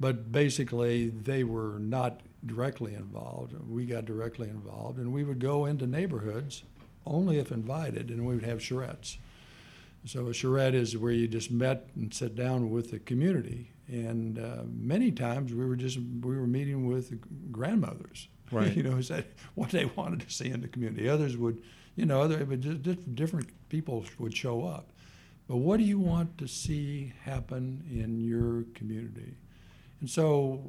but 0.00 0.32
basically 0.32 1.08
they 1.08 1.44
were 1.44 1.78
not 1.78 2.20
directly 2.44 2.94
involved. 2.94 3.54
We 3.68 3.86
got 3.86 4.04
directly 4.04 4.48
involved, 4.48 4.98
and 4.98 5.12
we 5.12 5.22
would 5.22 5.38
go 5.38 5.66
into 5.66 5.86
neighborhoods 5.86 6.64
only 7.06 7.38
if 7.38 7.52
invited, 7.52 8.10
and 8.10 8.26
we 8.26 8.34
would 8.34 8.44
have 8.44 8.58
charrettes. 8.58 9.18
So 10.06 10.28
a 10.28 10.34
charrette 10.34 10.74
is 10.74 10.96
where 10.96 11.12
you 11.12 11.28
just 11.28 11.50
met 11.50 11.88
and 11.96 12.12
sat 12.14 12.34
down 12.34 12.70
with 12.70 12.90
the 12.90 12.98
community, 12.98 13.70
and 13.88 14.38
uh, 14.38 14.62
many 14.66 15.10
times 15.10 15.52
we 15.52 15.66
were 15.66 15.76
just 15.76 15.98
we 15.98 16.38
were 16.38 16.46
meeting 16.46 16.86
with 16.86 17.12
grandmothers, 17.52 18.28
right? 18.52 18.74
you 18.74 18.82
know, 18.82 19.00
said 19.00 19.26
what 19.54 19.70
they 19.70 19.84
wanted 19.84 20.20
to 20.20 20.30
see 20.30 20.50
in 20.50 20.60
the 20.60 20.68
community. 20.68 21.08
Others 21.08 21.36
would 21.36 21.62
you 21.96 22.04
know, 22.04 22.20
other, 22.20 22.44
just 22.56 23.14
different 23.14 23.48
people 23.68 24.04
would 24.18 24.36
show 24.36 24.64
up. 24.64 24.92
But 25.48 25.56
what 25.56 25.78
do 25.78 25.84
you 25.84 25.98
want 25.98 26.38
to 26.38 26.46
see 26.46 27.12
happen 27.22 27.84
in 27.90 28.20
your 28.20 28.64
community? 28.74 29.34
And 30.00 30.10
so, 30.10 30.62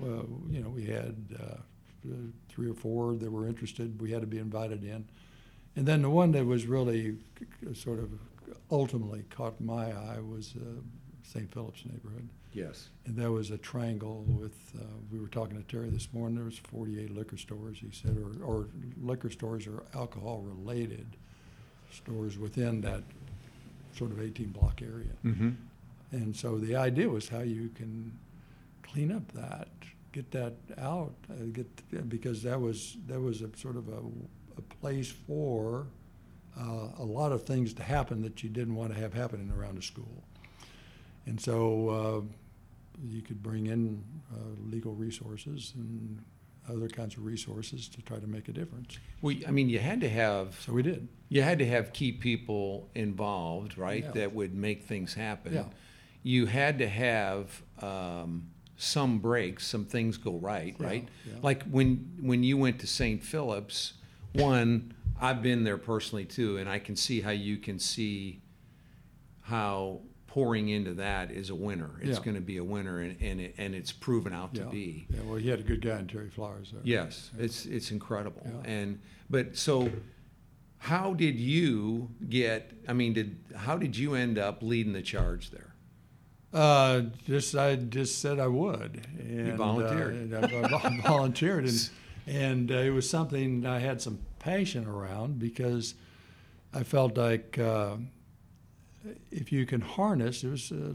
uh, 0.00 0.24
you 0.48 0.62
know, 0.62 0.70
we 0.70 0.86
had 0.86 1.16
uh, 1.38 1.56
three 2.48 2.70
or 2.70 2.74
four 2.74 3.14
that 3.16 3.30
were 3.30 3.46
interested. 3.46 4.00
We 4.00 4.12
had 4.12 4.22
to 4.22 4.26
be 4.26 4.38
invited 4.38 4.82
in. 4.82 5.04
And 5.76 5.86
then 5.86 6.02
the 6.02 6.10
one 6.10 6.32
that 6.32 6.46
was 6.46 6.66
really 6.66 7.18
sort 7.74 7.98
of 7.98 8.10
ultimately 8.70 9.24
caught 9.30 9.60
my 9.60 9.86
eye 9.86 10.18
was 10.20 10.54
uh, 10.56 10.80
St. 11.22 11.50
Philip's 11.52 11.84
neighborhood. 11.84 12.28
Yes. 12.52 12.88
And 13.06 13.16
there 13.16 13.32
was 13.32 13.50
a 13.50 13.58
triangle 13.58 14.24
with, 14.28 14.56
uh, 14.78 14.84
we 15.10 15.18
were 15.18 15.28
talking 15.28 15.56
to 15.56 15.62
Terry 15.62 15.88
this 15.88 16.08
morning, 16.12 16.36
there 16.36 16.44
was 16.44 16.58
48 16.58 17.14
liquor 17.14 17.36
stores, 17.36 17.78
he 17.78 17.90
said, 17.90 18.16
or, 18.18 18.44
or 18.44 18.68
liquor 19.00 19.30
stores 19.30 19.66
or 19.66 19.84
alcohol 19.94 20.40
related 20.40 21.16
stores 21.90 22.38
within 22.38 22.80
that 22.82 23.02
sort 23.96 24.10
of 24.10 24.20
18 24.20 24.48
block 24.48 24.82
area. 24.82 25.12
Mm-hmm. 25.24 25.50
And 26.12 26.36
so 26.36 26.58
the 26.58 26.76
idea 26.76 27.08
was 27.08 27.28
how 27.28 27.40
you 27.40 27.70
can 27.74 28.12
clean 28.82 29.10
up 29.10 29.30
that, 29.32 29.68
get 30.12 30.30
that 30.32 30.54
out, 30.78 31.14
uh, 31.30 31.44
get 31.52 32.08
because 32.08 32.42
that 32.42 32.60
was 32.60 32.98
that 33.06 33.20
was 33.20 33.40
a 33.40 33.48
sort 33.56 33.76
of 33.76 33.88
a, 33.88 34.00
a 34.58 34.62
place 34.80 35.10
for 35.10 35.86
uh, 36.58 36.88
a 36.98 37.04
lot 37.04 37.32
of 37.32 37.44
things 37.44 37.72
to 37.74 37.82
happen 37.82 38.22
that 38.22 38.42
you 38.42 38.50
didn't 38.50 38.74
want 38.74 38.92
to 38.94 39.00
have 39.00 39.14
happening 39.14 39.50
around 39.56 39.78
a 39.78 39.82
school. 39.82 40.22
And 41.26 41.40
so 41.40 41.88
uh, 41.88 42.20
you 43.08 43.22
could 43.22 43.42
bring 43.42 43.66
in 43.68 44.02
uh, 44.32 44.36
legal 44.70 44.94
resources 44.94 45.72
and 45.76 46.22
other 46.68 46.88
kinds 46.88 47.16
of 47.16 47.24
resources 47.24 47.88
to 47.88 48.02
try 48.02 48.18
to 48.18 48.26
make 48.26 48.48
a 48.48 48.52
difference. 48.52 48.98
Well, 49.20 49.34
I 49.46 49.50
mean, 49.50 49.68
you 49.68 49.78
had 49.80 50.00
to 50.02 50.08
have 50.08 50.60
So 50.64 50.72
we 50.72 50.82
did. 50.82 51.08
you 51.28 51.42
had 51.42 51.58
to 51.58 51.66
have 51.66 51.92
key 51.92 52.12
people 52.12 52.88
involved, 52.94 53.76
right? 53.78 54.04
Yeah. 54.04 54.10
That 54.12 54.34
would 54.34 54.54
make 54.54 54.84
things 54.84 55.14
happen. 55.14 55.54
Yeah. 55.54 55.64
You 56.22 56.46
had 56.46 56.78
to 56.78 56.88
have 56.88 57.62
um, 57.80 58.48
some 58.76 59.18
breaks, 59.18 59.66
some 59.66 59.84
things 59.84 60.16
go 60.18 60.36
right, 60.36 60.76
Yeah, 60.78 60.86
right? 60.86 61.08
yeah. 61.26 61.34
Like 61.42 61.64
when 61.64 62.16
when 62.20 62.44
you 62.44 62.56
went 62.58 62.78
to 62.80 62.86
St. 62.86 63.22
Philip's, 63.24 63.94
one, 64.34 64.94
I've 65.20 65.42
been 65.42 65.64
there 65.64 65.78
personally 65.78 66.24
too, 66.24 66.56
and 66.58 66.68
I 66.68 66.78
can 66.78 66.96
see 66.96 67.20
how 67.20 67.30
you 67.30 67.56
can 67.58 67.78
see 67.78 68.40
how 69.42 70.00
pouring 70.26 70.68
into 70.70 70.94
that 70.94 71.30
is 71.30 71.50
a 71.50 71.54
winner. 71.54 71.90
It's 72.00 72.18
Yeah. 72.18 72.24
going 72.24 72.34
to 72.36 72.40
be 72.40 72.56
a 72.56 72.64
winner, 72.64 73.00
and 73.00 73.16
and, 73.20 73.40
it, 73.40 73.54
and 73.58 73.74
it's 73.74 73.92
proven 73.92 74.32
out 74.32 74.50
Yeah. 74.52 74.64
to 74.64 74.70
be. 74.70 75.06
Yeah. 75.10 75.20
Well, 75.22 75.36
he 75.36 75.48
had 75.48 75.60
a 75.60 75.62
good 75.62 75.80
guy 75.82 75.98
in 75.98 76.06
Terry 76.06 76.30
Flowers 76.30 76.70
there. 76.72 76.80
Yes, 76.84 77.30
it's 77.38 77.66
it's 77.66 77.90
incredible. 77.90 78.42
Yeah. 78.44 78.70
And 78.70 79.00
but 79.28 79.56
so 79.56 79.90
how 80.78 81.14
did 81.14 81.38
you 81.38 82.10
get 82.28 82.72
I 82.88 82.92
mean 82.92 83.12
did 83.12 83.36
how 83.54 83.76
did 83.76 83.96
you 83.96 84.14
end 84.14 84.38
up 84.38 84.62
leading 84.62 84.92
the 84.94 85.02
charge 85.02 85.50
there? 85.50 85.68
Uh, 86.52 87.02
just 87.26 87.54
I 87.54 87.76
just 87.76 88.18
said 88.20 88.38
I 88.38 88.46
would. 88.48 89.06
And, 89.18 89.56
volunteered. 89.56 90.32
Uh, 90.32 90.36
and 90.38 90.54
I 90.74 91.00
volunteered, 91.06 91.64
and 91.64 91.90
and 92.26 92.70
uh, 92.70 92.74
it 92.76 92.90
was 92.90 93.08
something 93.08 93.66
I 93.66 93.78
had 93.78 94.00
some 94.00 94.18
passion 94.38 94.86
around 94.86 95.38
because 95.38 95.94
I 96.74 96.82
felt 96.82 97.16
like 97.16 97.58
uh, 97.58 97.96
if 99.30 99.52
you 99.52 99.66
can 99.66 99.80
harness, 99.80 100.44
it 100.44 100.50
was 100.50 100.72
uh, 100.72 100.92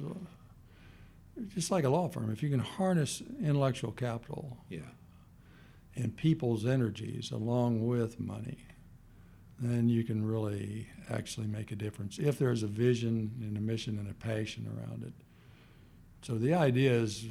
just 1.54 1.70
like 1.72 1.84
a 1.84 1.90
law 1.90 2.08
firm. 2.08 2.32
If 2.32 2.42
you 2.42 2.50
can 2.50 2.60
harness 2.60 3.22
intellectual 3.42 3.92
capital 3.92 4.58
Yeah. 4.70 4.80
and 5.96 6.16
people's 6.16 6.66
energies 6.66 7.32
along 7.32 7.86
with 7.88 8.20
money, 8.20 8.58
then 9.60 9.90
you 9.90 10.04
can 10.04 10.26
really 10.26 10.88
actually 11.10 11.48
make 11.48 11.72
a 11.72 11.76
difference 11.76 12.20
if 12.20 12.38
there's 12.38 12.64
a 12.64 12.68
vision 12.68 13.32
and 13.42 13.58
a 13.58 13.62
mission 13.62 13.98
and 13.98 14.10
a 14.10 14.14
passion 14.14 14.68
around 14.78 15.04
it. 15.04 15.14
So 16.22 16.36
the 16.38 16.54
idea 16.54 16.92
is 16.92 17.26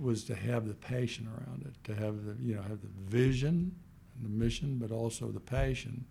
was 0.00 0.24
to 0.24 0.34
have 0.34 0.66
the 0.68 0.74
passion 0.74 1.28
around 1.28 1.62
it, 1.66 1.74
to 1.84 1.94
have 1.94 2.24
the 2.24 2.36
you 2.42 2.54
know 2.54 2.62
have 2.62 2.80
the 2.80 2.88
vision 3.06 3.74
and 4.16 4.24
the 4.24 4.44
mission, 4.44 4.78
but 4.78 4.90
also 4.90 5.28
the 5.28 5.40
passion, 5.40 6.04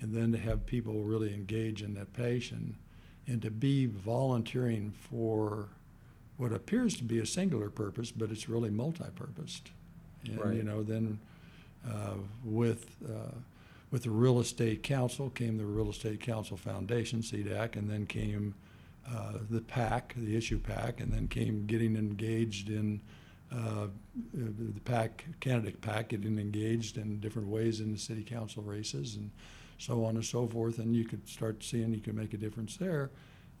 and 0.00 0.14
then 0.14 0.32
to 0.32 0.38
have 0.38 0.66
people 0.66 1.02
really 1.02 1.32
engage 1.34 1.82
in 1.82 1.94
that 1.94 2.12
passion, 2.12 2.76
and 3.26 3.42
to 3.42 3.50
be 3.50 3.86
volunteering 3.86 4.92
for 4.92 5.68
what 6.36 6.52
appears 6.52 6.96
to 6.96 7.04
be 7.04 7.18
a 7.20 7.26
singular 7.26 7.70
purpose, 7.70 8.10
but 8.10 8.30
it's 8.30 8.48
really 8.48 8.70
multi-purposed. 8.70 9.70
And 10.26 10.40
Right. 10.40 10.56
you 10.56 10.62
know 10.62 10.82
then 10.82 11.18
uh, 11.88 12.14
with 12.44 12.96
uh, 13.06 13.32
with 13.90 14.02
the 14.04 14.10
real 14.10 14.40
estate 14.40 14.82
council 14.82 15.30
came 15.30 15.58
the 15.58 15.66
real 15.66 15.90
estate 15.90 16.20
council 16.20 16.56
foundation 16.56 17.20
CDAC, 17.20 17.76
and 17.76 17.88
then 17.88 18.06
came 18.06 18.54
uh, 19.10 19.38
the 19.50 19.60
PAC, 19.60 20.14
the 20.16 20.36
issue 20.36 20.58
PAC, 20.58 21.00
and 21.00 21.12
then 21.12 21.28
came 21.28 21.66
getting 21.66 21.96
engaged 21.96 22.68
in 22.68 23.00
uh, 23.52 23.86
the 24.32 24.80
PAC 24.80 25.24
candidate 25.40 25.80
PAC, 25.80 26.08
getting 26.08 26.38
engaged 26.38 26.96
in 26.96 27.20
different 27.20 27.48
ways 27.48 27.80
in 27.80 27.92
the 27.92 27.98
city 27.98 28.22
council 28.22 28.62
races 28.62 29.16
and 29.16 29.30
so 29.78 30.04
on 30.04 30.16
and 30.16 30.24
so 30.24 30.46
forth. 30.46 30.78
And 30.78 30.96
you 30.96 31.04
could 31.04 31.28
start 31.28 31.62
seeing 31.62 31.92
you 31.92 32.00
could 32.00 32.14
make 32.16 32.32
a 32.34 32.38
difference 32.38 32.76
there. 32.76 33.10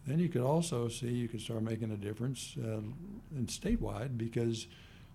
Then 0.06 0.18
you 0.18 0.28
could 0.28 0.42
also 0.42 0.88
see 0.88 1.08
you 1.08 1.28
could 1.28 1.40
start 1.40 1.62
making 1.62 1.90
a 1.90 1.96
difference 1.96 2.56
uh, 2.62 2.80
in 3.36 3.46
statewide 3.46 4.18
because 4.18 4.66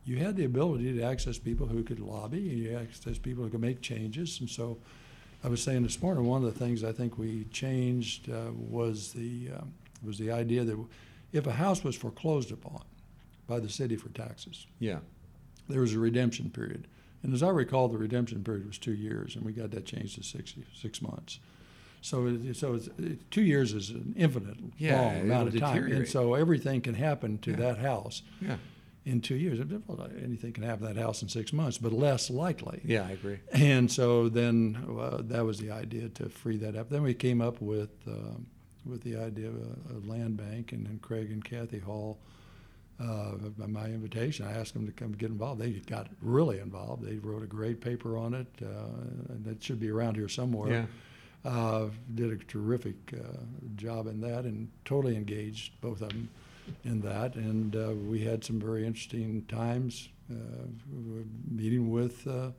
you 0.05 0.17
had 0.17 0.35
the 0.35 0.45
ability 0.45 0.93
to 0.93 1.01
access 1.03 1.37
people 1.37 1.67
who 1.67 1.83
could 1.83 1.99
lobby, 1.99 2.39
you 2.39 2.77
access 2.77 3.17
people 3.17 3.43
who 3.43 3.49
could 3.49 3.61
make 3.61 3.81
changes, 3.81 4.39
and 4.39 4.49
so. 4.49 4.77
I 5.41 5.47
was 5.47 5.63
saying 5.63 5.83
this 5.83 6.01
morning, 6.01 6.25
one 6.25 6.43
of 6.43 6.53
the 6.53 6.59
things 6.59 6.83
I 6.83 6.91
think 6.91 7.17
we 7.17 7.45
changed 7.45 8.29
uh, 8.29 8.51
was 8.51 9.13
the 9.13 9.51
um, 9.57 9.71
was 10.03 10.17
the 10.17 10.31
idea 10.31 10.63
that 10.63 10.77
if 11.31 11.45
a 11.47 11.51
house 11.53 11.83
was 11.83 11.95
foreclosed 11.95 12.51
upon 12.51 12.83
by 13.47 13.59
the 13.59 13.69
city 13.69 13.95
for 13.95 14.09
taxes, 14.09 14.67
Yeah. 14.79 14.99
there 15.67 15.81
was 15.81 15.93
a 15.93 15.99
redemption 15.99 16.49
period. 16.49 16.87
And 17.23 17.33
as 17.33 17.43
I 17.43 17.49
recall, 17.49 17.87
the 17.89 17.97
redemption 17.97 18.43
period 18.43 18.65
was 18.65 18.77
two 18.77 18.93
years, 18.93 19.35
and 19.35 19.43
we 19.45 19.51
got 19.51 19.71
that 19.71 19.85
changed 19.85 20.15
to 20.15 20.23
six, 20.23 20.53
six 20.73 21.01
months. 21.01 21.39
So, 22.01 22.27
it, 22.27 22.55
so 22.55 22.75
it's, 22.75 22.87
it, 22.97 23.29
two 23.29 23.41
years 23.41 23.73
is 23.73 23.89
an 23.89 24.13
infinite 24.17 24.57
Yeah, 24.77 25.01
long 25.01 25.19
amount 25.21 25.47
of 25.49 25.59
time, 25.59 25.91
and 25.91 26.07
so 26.07 26.33
everything 26.33 26.79
can 26.81 26.93
happen 26.93 27.37
to 27.39 27.51
Yeah. 27.51 27.57
that 27.57 27.77
house 27.79 28.21
Yeah. 28.41 28.55
in 29.05 29.19
two 29.19 29.35
years. 29.35 29.59
Anything 29.59 30.53
can 30.53 30.63
happen 30.63 30.87
to 30.87 30.93
that 30.93 31.01
house 31.01 31.21
in 31.21 31.27
six 31.27 31.51
months, 31.51 31.77
but 31.77 31.91
less 31.91 32.29
likely. 32.29 32.79
Yeah, 32.85 33.05
I 33.05 33.11
agree. 33.11 33.39
And 33.51 33.91
so 33.91 34.29
then 34.29 34.77
uh, 34.97 35.21
that 35.23 35.43
was 35.43 35.59
the 35.59 35.71
idea 35.71 36.07
to 36.09 36.29
free 36.29 36.55
that 36.57 36.75
up. 36.77 36.89
Then 36.89 37.03
we 37.03 37.13
came 37.13 37.41
up 37.41 37.59
with 37.61 37.89
um 38.07 38.47
with 38.85 39.01
the 39.03 39.15
idea 39.17 39.47
of 39.47 39.55
a, 39.55 39.97
a 39.97 39.99
land 40.09 40.37
bank, 40.37 40.71
and 40.71 40.85
then 40.85 40.99
Craig 40.99 41.31
and 41.31 41.43
Kathy 41.43 41.79
Hall, 41.79 42.17
uh, 42.99 43.31
by 43.57 43.65
my 43.65 43.85
invitation, 43.85 44.45
I 44.45 44.53
asked 44.53 44.73
them 44.73 44.85
to 44.85 44.91
come 44.91 45.13
get 45.13 45.29
involved. 45.29 45.61
They 45.61 45.71
got 45.71 46.07
really 46.21 46.59
involved. 46.59 47.03
They 47.03 47.17
wrote 47.17 47.43
a 47.43 47.47
great 47.47 47.79
paper 47.79 48.17
on 48.17 48.33
it, 48.33 48.47
uh, 48.61 49.33
and 49.33 49.47
it 49.47 49.63
should 49.63 49.79
be 49.79 49.89
around 49.89 50.15
here 50.15 50.29
somewhere. 50.29 50.71
Yeah. 50.71 50.85
Uh, 51.45 51.87
did 52.15 52.33
a 52.33 52.37
terrific 52.37 52.97
uh, 53.13 53.37
job 53.77 54.07
in 54.07 54.19
that, 54.19 54.43
and 54.43 54.67
totally 54.83 55.15
engaged 55.15 55.79
both 55.79 56.01
of 56.01 56.09
them 56.09 56.27
in 56.83 56.99
that. 56.99 57.35
And 57.35 57.75
uh, 57.75 57.93
we 58.07 58.19
had 58.19 58.43
some 58.43 58.59
very 58.59 58.85
interesting 58.85 59.45
times 59.45 60.09
uh, 60.29 60.35
meeting 61.49 61.89
with, 61.91 62.27
uh, 62.27 62.51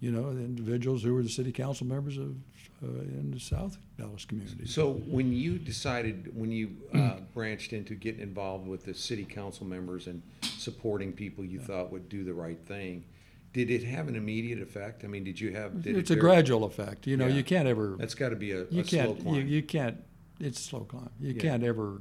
you 0.00 0.10
know, 0.10 0.32
the 0.34 0.40
individuals 0.42 1.02
who 1.02 1.14
were 1.14 1.22
the 1.22 1.28
city 1.28 1.52
council 1.52 1.86
members 1.86 2.16
of 2.16 2.34
uh, 2.82 2.86
in 3.02 3.30
the 3.30 3.38
South 3.38 3.76
Dallas 3.98 4.24
community. 4.24 4.66
So 4.66 4.92
when 5.06 5.32
you 5.32 5.58
decided 5.58 6.34
when 6.34 6.50
you 6.50 6.70
uh, 6.94 7.16
branched 7.34 7.74
into 7.74 7.94
getting 7.94 8.22
involved 8.22 8.66
with 8.66 8.84
the 8.84 8.94
city 8.94 9.24
council 9.24 9.66
members 9.66 10.06
and 10.06 10.22
supporting 10.42 11.12
people 11.12 11.44
you 11.44 11.60
thought 11.60 11.92
would 11.92 12.08
do 12.08 12.24
the 12.24 12.32
right 12.32 12.58
thing, 12.58 13.04
did 13.52 13.70
it 13.70 13.84
have 13.84 14.08
an 14.08 14.16
immediate 14.16 14.62
effect? 14.62 15.04
I 15.04 15.08
mean, 15.08 15.24
did 15.24 15.38
you 15.38 15.52
have? 15.52 15.82
Did 15.82 15.96
it's 15.96 16.10
it 16.10 16.16
a 16.16 16.20
gradual 16.20 16.64
effect. 16.64 17.06
You 17.06 17.18
know, 17.18 17.26
Yeah. 17.26 17.34
you 17.34 17.44
can't 17.44 17.68
ever. 17.68 17.96
That's 17.98 18.14
got 18.14 18.30
to 18.30 18.36
be 18.36 18.52
a, 18.52 18.64
you 18.70 18.80
a 18.80 18.84
can't. 18.84 19.18
You, 19.18 19.22
climb. 19.22 19.48
you 19.48 19.62
can't. 19.62 19.96
It's 20.38 20.58
a 20.60 20.62
slow 20.62 20.80
climb. 20.80 21.10
You 21.20 21.34
Yeah. 21.34 21.42
can't 21.42 21.62
ever. 21.62 22.00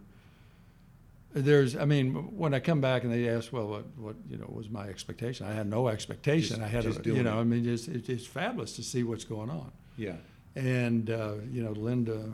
There's. 1.34 1.76
I 1.76 1.86
mean, 1.86 2.14
when 2.38 2.54
I 2.54 2.60
come 2.60 2.82
back 2.82 3.04
and 3.04 3.14
they 3.14 3.30
ask, 3.30 3.54
well, 3.54 3.68
what, 3.68 3.86
what, 3.98 4.16
you 4.30 4.38
know, 4.38 4.50
was 4.50 4.70
my 4.70 4.88
expectation? 4.88 5.46
I 5.46 5.54
had 5.54 5.68
no 5.68 5.88
expectation. 5.88 6.58
Just- 6.58 6.62
I 6.62 6.68
had, 6.68 6.86
a, 6.86 7.02
you 7.04 7.24
know, 7.24 7.38
it. 7.38 7.42
I 7.42 7.44
mean, 7.44 7.68
it's, 7.68 7.88
it's 7.88 8.10
it's 8.10 8.26
fabulous 8.26 8.76
to 8.78 8.84
see 8.84 9.04
what's 9.04 9.26
going 9.26 9.50
on. 9.50 9.72
yeah. 9.98 10.16
And 10.56 11.10
uh, 11.12 11.36
you 11.52 11.62
know, 11.64 11.72
Linda 11.72 12.32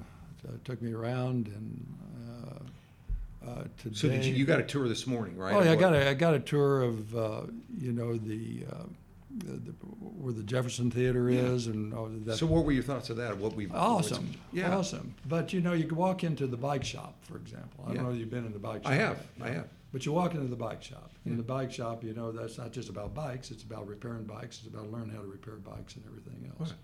uh, 0.47 0.51
took 0.63 0.81
me 0.81 0.93
around 0.93 1.47
and. 1.47 1.97
Uh, 2.29 2.59
uh, 3.47 3.63
today, 3.77 3.95
So 3.95 4.07
did 4.07 4.25
you, 4.25 4.33
you 4.33 4.45
got 4.45 4.59
a 4.59 4.63
tour 4.63 4.87
this 4.87 5.05
morning, 5.05 5.37
right? 5.37 5.53
Oh 5.53 5.61
yeah, 5.61 5.73
I 5.73 5.75
got 5.75 5.93
a 5.93 6.09
I 6.09 6.13
got 6.15 6.33
a 6.33 6.39
tour 6.39 6.81
of 6.81 7.15
uh, 7.15 7.41
you 7.77 7.91
know 7.91 8.17
the, 8.17 8.65
uh, 8.71 8.83
the, 9.39 9.71
where 9.99 10.33
the 10.33 10.43
Jefferson 10.43 10.89
Theater 10.91 11.29
Yeah. 11.29 11.41
is 11.41 11.67
and 11.67 11.93
all 11.93 12.07
that. 12.07 12.37
So 12.37 12.45
what 12.45 12.63
were 12.65 12.71
your 12.71 12.83
thoughts 12.83 13.09
of 13.09 13.17
that? 13.17 13.37
What 13.37 13.55
we 13.55 13.67
awesome, 13.69 14.31
Yeah. 14.53 14.75
awesome. 14.75 15.13
But 15.27 15.53
you 15.53 15.61
know, 15.61 15.73
you 15.73 15.85
can 15.85 15.97
walk 15.97 16.23
into 16.23 16.47
the 16.47 16.57
bike 16.57 16.83
shop, 16.83 17.15
for 17.23 17.37
example. 17.37 17.85
I 17.87 17.93
don't 17.93 18.03
know 18.03 18.11
if 18.11 18.17
you've 18.17 18.29
been 18.29 18.45
in 18.45 18.53
the 18.53 18.59
bike 18.59 18.83
shop. 18.83 18.91
I 18.91 18.95
have. 18.95 19.25
yet, 19.37 19.47
I 19.47 19.51
have. 19.51 19.67
But 19.91 20.05
you 20.05 20.11
walk 20.11 20.33
into 20.35 20.47
the 20.47 20.55
bike 20.55 20.83
shop. 20.83 21.11
Yeah. 21.23 21.31
In 21.31 21.37
the 21.37 21.43
bike 21.43 21.71
shop, 21.71 22.03
you 22.03 22.13
know, 22.13 22.31
that's 22.31 22.57
not 22.57 22.71
just 22.73 22.89
about 22.89 23.13
bikes. 23.13 23.49
It's 23.51 23.63
about 23.63 23.87
repairing 23.87 24.25
bikes. 24.25 24.59
It's 24.59 24.67
about 24.67 24.91
learning 24.91 25.09
how 25.15 25.21
to 25.21 25.27
repair 25.27 25.55
bikes 25.55 25.95
and 25.95 26.03
everything 26.05 26.51
else. 26.59 26.71
Right. 26.71 26.79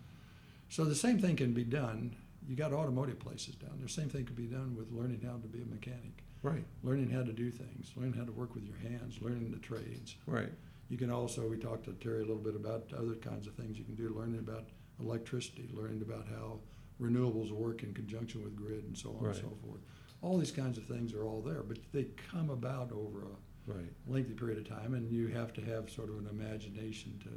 So 0.70 0.86
the 0.86 0.96
same 0.96 1.20
thing 1.20 1.36
can 1.36 1.52
be 1.54 1.64
done. 1.66 2.16
You 2.48 2.56
got 2.56 2.72
automotive 2.74 3.20
places 3.20 3.56
down 3.56 3.72
there. 3.80 3.88
Same 3.88 4.10
thing 4.10 4.26
could 4.26 4.36
be 4.38 4.48
done 4.48 4.76
with 4.78 4.92
learning 4.92 5.22
how 5.26 5.34
to 5.34 5.48
be 5.48 5.62
a 5.62 5.66
mechanic, 5.66 6.24
Right. 6.42 6.64
learning 6.84 7.10
how 7.10 7.24
to 7.24 7.34
do 7.34 7.52
things, 7.52 7.92
learning 7.96 8.14
how 8.14 8.24
to 8.24 8.32
work 8.32 8.56
with 8.56 8.64
your 8.66 8.78
hands, 8.78 9.22
learning 9.22 9.52
the 9.52 9.60
trades. 9.60 10.16
Right. 10.26 10.52
You 10.92 10.98
can 10.98 11.10
also, 11.10 11.48
we 11.48 11.56
talked 11.56 11.86
to 11.86 11.94
Terry 11.94 12.18
a 12.18 12.26
little 12.26 12.36
bit 12.36 12.54
about 12.54 12.92
other 12.98 13.16
kinds 13.16 13.48
of 13.48 13.54
things 13.54 13.78
you 13.80 13.86
can 13.86 13.96
do, 13.96 14.14
learning 14.14 14.40
about 14.40 14.66
electricity, 15.00 15.70
learning 15.74 16.02
about 16.02 16.28
how 16.28 16.60
renewables 17.02 17.50
work 17.50 17.82
in 17.84 17.94
conjunction 17.94 18.44
with 18.44 18.58
grid 18.58 18.84
and 18.84 18.98
so 18.98 19.12
on 19.12 19.24
Right. 19.24 19.34
and 19.34 19.36
so 19.38 19.58
forth. 19.66 19.80
All 20.22 20.38
these 20.38 20.52
kinds 20.52 20.78
of 20.78 20.84
things 20.84 21.14
are 21.14 21.24
all 21.24 21.42
there, 21.42 21.64
but 21.64 21.78
they 21.94 22.08
come 22.30 22.50
about 22.50 22.92
over 22.92 23.22
a 23.22 23.72
Right. 23.72 23.86
lengthy 24.06 24.34
period 24.34 24.58
of 24.58 24.68
time, 24.68 24.94
and 24.94 25.10
you 25.10 25.28
have 25.28 25.54
to 25.54 25.62
have 25.62 25.90
sort 25.90 26.10
of 26.10 26.18
an 26.20 26.28
imagination 26.28 27.18
to 27.24 27.30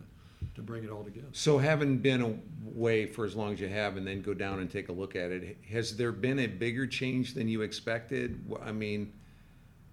to 0.55 0.63
bring 0.63 0.85
it 0.85 0.91
all 0.91 1.03
together. 1.03 1.27
So 1.33 1.57
having 1.59 1.99
been 1.99 2.21
away 2.67 3.07
for 3.07 3.25
as 3.25 3.35
long 3.35 3.55
as 3.55 3.61
you 3.61 3.69
have 3.69 3.97
and 3.97 4.07
then 4.07 4.21
go 4.21 4.35
down 4.35 4.59
and 4.61 4.71
take 4.71 4.89
a 4.91 4.93
look 4.93 5.17
at 5.17 5.31
it, 5.33 5.57
has 5.71 5.97
there 5.97 6.13
been 6.13 6.39
a 6.41 6.47
bigger 6.47 6.87
change 6.87 7.33
than 7.35 7.49
you 7.49 7.63
expected? 7.63 8.45
I 8.61 8.71
mean, 8.71 9.13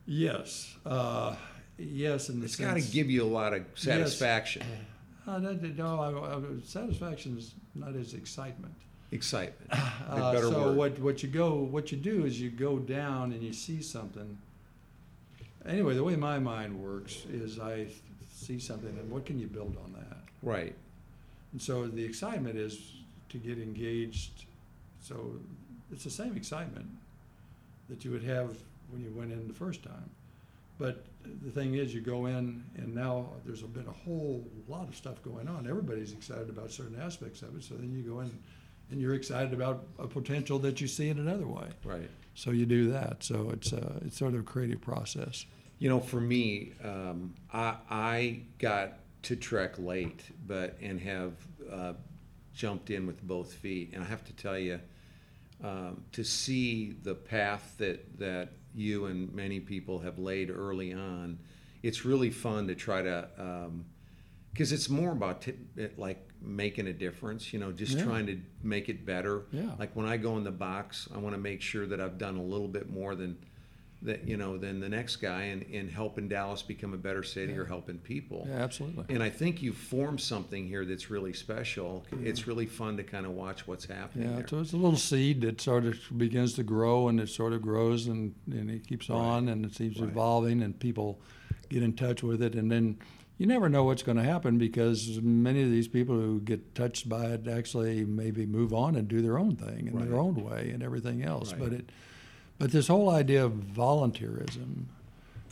Yes, 0.06 0.76
uh, 0.86 1.36
yes, 1.82 2.30
in 2.30 2.40
the 2.40 2.46
it's 2.46 2.56
got 2.56 2.76
to 2.76 2.82
give 2.82 3.10
you 3.10 3.24
a 3.24 3.26
lot 3.26 3.54
of 3.54 3.64
satisfaction, 3.76 4.64
Uh, 5.28 5.40
that, 5.40 5.62
that- 5.62 5.78
no, 5.78 6.00
I, 6.00 6.38
I, 6.38 6.42
satisfaction 6.66 7.38
is 7.38 7.54
not 7.76 7.96
as 7.96 8.14
excitement. 8.14 8.74
excitement. 9.12 9.72
Uh, 10.10 10.40
so 10.42 10.68
word. 10.68 10.78
what 10.78 11.00
what 11.00 11.24
you 11.24 11.30
go 11.30 11.56
what 11.56 11.92
you 11.92 11.98
do 11.98 12.26
is 12.26 12.40
you 12.42 12.50
go 12.50 12.80
down 12.80 13.32
and 13.32 13.42
you 13.42 13.54
see 13.54 13.82
something. 13.82 14.38
Anyway, 15.66 15.94
the 15.96 16.04
way 16.04 16.16
my 16.16 16.40
mind 16.40 16.78
works 16.82 17.26
is 17.32 17.60
I 17.60 17.88
see 18.32 18.60
something 18.60 18.90
and 19.00 19.10
what 19.12 19.26
can 19.26 19.40
you 19.40 19.48
build 19.48 19.78
on 19.84 19.94
that? 19.94 20.18
Right. 20.42 20.76
And 21.54 21.62
so 21.62 21.88
the 21.88 22.04
excitement 22.04 22.58
is 22.58 22.94
to 23.30 23.38
get 23.38 23.58
engaged. 23.60 24.46
So 25.02 25.36
it's 25.92 26.04
the 26.04 26.10
same 26.10 26.36
excitement 26.36 26.88
that 27.90 28.04
you 28.04 28.12
would 28.12 28.24
have 28.24 28.56
when 28.90 29.04
you 29.04 29.12
went 29.16 29.32
in 29.32 29.48
the 29.48 29.54
first 29.54 29.84
time. 29.84 30.10
But 30.82 31.06
the 31.44 31.52
thing 31.52 31.76
is, 31.76 31.94
you 31.94 32.02
go 32.02 32.26
in, 32.26 32.64
and 32.76 32.96
now 32.96 33.30
there's 33.46 33.62
been 33.62 33.86
a 33.86 33.92
whole 33.92 34.44
lot 34.68 34.90
of 34.90 34.96
stuff 34.96 35.22
going 35.22 35.48
on. 35.48 35.68
Everybody's 35.70 36.12
excited 36.12 36.50
about 36.50 36.72
certain 36.72 37.00
aspects 37.00 37.44
of 37.44 37.56
it. 37.56 37.64
So 37.64 37.76
then 37.76 37.94
you 37.94 38.02
go 38.02 38.22
in, 38.22 38.32
and 38.90 39.00
you're 39.00 39.14
excited 39.14 39.54
about 39.54 39.86
a 40.00 40.08
potential 40.08 40.58
that 40.58 40.82
you 40.82 40.88
see 40.88 41.10
in 41.10 41.20
another 41.20 41.46
way. 41.46 41.68
Right. 41.84 42.10
So 42.34 42.50
you 42.50 42.66
do 42.66 42.92
that. 42.94 43.24
So 43.24 43.52
it's 43.54 43.72
uh, 43.72 44.00
it's 44.04 44.18
sort 44.18 44.34
of 44.34 44.40
a 44.40 44.44
creative 44.44 44.82
process. 44.82 45.46
You 45.78 45.90
know, 45.90 46.00
for 46.00 46.20
me, 46.20 46.74
um, 46.84 47.36
I, 47.54 47.76
I 47.88 48.40
got 48.58 48.94
to 49.24 49.36
TREC 49.36 49.86
late, 49.86 50.24
but 50.48 50.78
and 50.82 51.00
have 51.00 51.34
uh, 51.72 51.94
jumped 52.56 52.90
in 52.90 53.06
with 53.06 53.22
both 53.22 53.54
feet. 53.54 53.92
And 53.94 54.04
I 54.04 54.08
have 54.08 54.24
to 54.26 54.34
tell 54.34 54.58
you, 54.58 54.80
um, 55.64 56.04
to 56.14 56.24
see 56.24 56.96
the 57.04 57.16
path 57.16 57.76
that 57.78 58.20
that 58.20 58.50
you 58.74 59.06
and 59.06 59.34
many 59.34 59.60
people 59.60 60.00
have 60.00 60.18
laid 60.18 60.50
early 60.50 60.94
on, 60.94 61.38
it's 61.84 62.06
really 62.06 62.30
fun 62.32 62.68
to 62.68 62.76
try 62.76 63.02
to. 63.02 63.28
because 64.54 64.72
it's 64.74 64.90
more 64.90 65.12
about 65.12 65.42
t- 65.44 65.54
it, 65.78 65.98
like 65.98 66.28
making 66.42 66.88
a 66.88 66.94
difference, 66.94 67.54
you 67.54 67.60
know, 67.60 67.72
just 67.72 67.98
Yeah. 67.98 68.04
trying 68.04 68.26
to 68.28 68.40
make 68.64 68.90
it 68.90 69.06
better. 69.06 69.44
Yeah. 69.52 69.76
Like 69.80 69.96
when 69.96 70.06
I 70.06 70.18
go 70.18 70.38
in 70.38 70.44
the 70.44 70.52
box, 70.52 71.08
I 71.14 71.20
want 71.20 71.36
to 71.36 71.42
make 71.42 71.62
sure 71.62 71.86
that 71.88 72.02
I've 72.02 72.18
done 72.18 72.36
a 72.38 72.44
little 72.44 72.68
bit 72.68 72.90
more 72.90 73.16
than 73.16 73.38
that, 74.04 74.28
you 74.28 74.36
know, 74.36 74.58
than 74.58 74.80
the 74.80 74.90
next 74.90 75.18
guy 75.18 75.44
in, 75.44 75.62
in 75.64 75.88
helping 75.88 76.28
Dallas 76.28 76.62
become 76.64 76.94
a 76.94 76.98
better 76.98 77.22
city 77.22 77.54
or 77.56 77.66
helping 77.66 78.00
people. 78.00 78.48
Yeah, 78.50 78.56
absolutely. 78.58 79.06
And 79.10 79.22
I 79.22 79.30
think 79.30 79.62
you've 79.62 79.78
formed 79.78 80.20
something 80.20 80.68
here 80.68 80.86
that's 80.86 81.12
really 81.12 81.34
special. 81.34 82.04
It's 82.24 82.48
really 82.48 82.66
fun 82.66 82.98
to 82.98 83.04
kind 83.04 83.26
of 83.28 83.34
watch 83.34 83.68
what's 83.68 83.86
happening 83.86 84.30
Yeah, 84.30 84.38
there. 84.38 84.48
so 84.48 84.60
it's 84.60 84.74
a 84.74 84.78
little 84.78 84.98
seed 84.98 85.42
that 85.42 85.62
sort 85.62 85.86
of 85.86 86.00
begins 86.18 86.54
to 86.54 86.64
grow 86.64 87.10
and 87.10 87.20
it 87.20 87.30
sort 87.30 87.54
of 87.54 87.62
grows 87.62 88.08
and, 88.08 88.34
and 88.50 88.72
it 88.72 88.88
keeps 88.88 89.08
Right. 89.10 89.16
on 89.18 89.50
and 89.50 89.66
it 89.66 89.74
keeps 89.76 90.00
Right. 90.00 90.10
evolving 90.10 90.64
and 90.64 90.80
people 90.80 91.22
get 91.70 91.84
in 91.84 91.94
touch 91.94 92.24
with 92.24 92.42
it 92.42 92.56
and 92.56 92.72
then 92.72 92.98
you 93.38 93.48
never 93.48 93.70
know 93.70 93.84
what's 93.86 94.04
going 94.04 94.18
to 94.18 94.24
happen 94.24 94.58
because 94.58 95.20
many 95.22 95.64
of 95.64 95.72
these 95.72 95.88
people 95.88 96.16
who 96.16 96.40
get 96.42 96.76
touched 96.76 97.08
by 97.10 97.26
it 97.28 97.48
actually 97.48 98.04
maybe 98.06 98.46
move 98.46 98.74
on 98.74 98.96
and 98.96 99.08
do 99.08 99.22
their 99.22 99.38
own 99.40 99.56
thing 99.56 99.88
in 99.88 99.94
Right. 99.96 100.08
their 100.08 100.20
own 100.20 100.36
way 100.36 100.70
and 100.72 100.82
everything 100.84 101.24
else. 101.24 101.54
But 101.54 101.74
it, 101.74 101.92
but 102.62 102.72
this 102.72 102.88
whole 102.88 103.10
idea 103.10 103.44
of 103.44 103.54
volunteerism, 103.54 104.84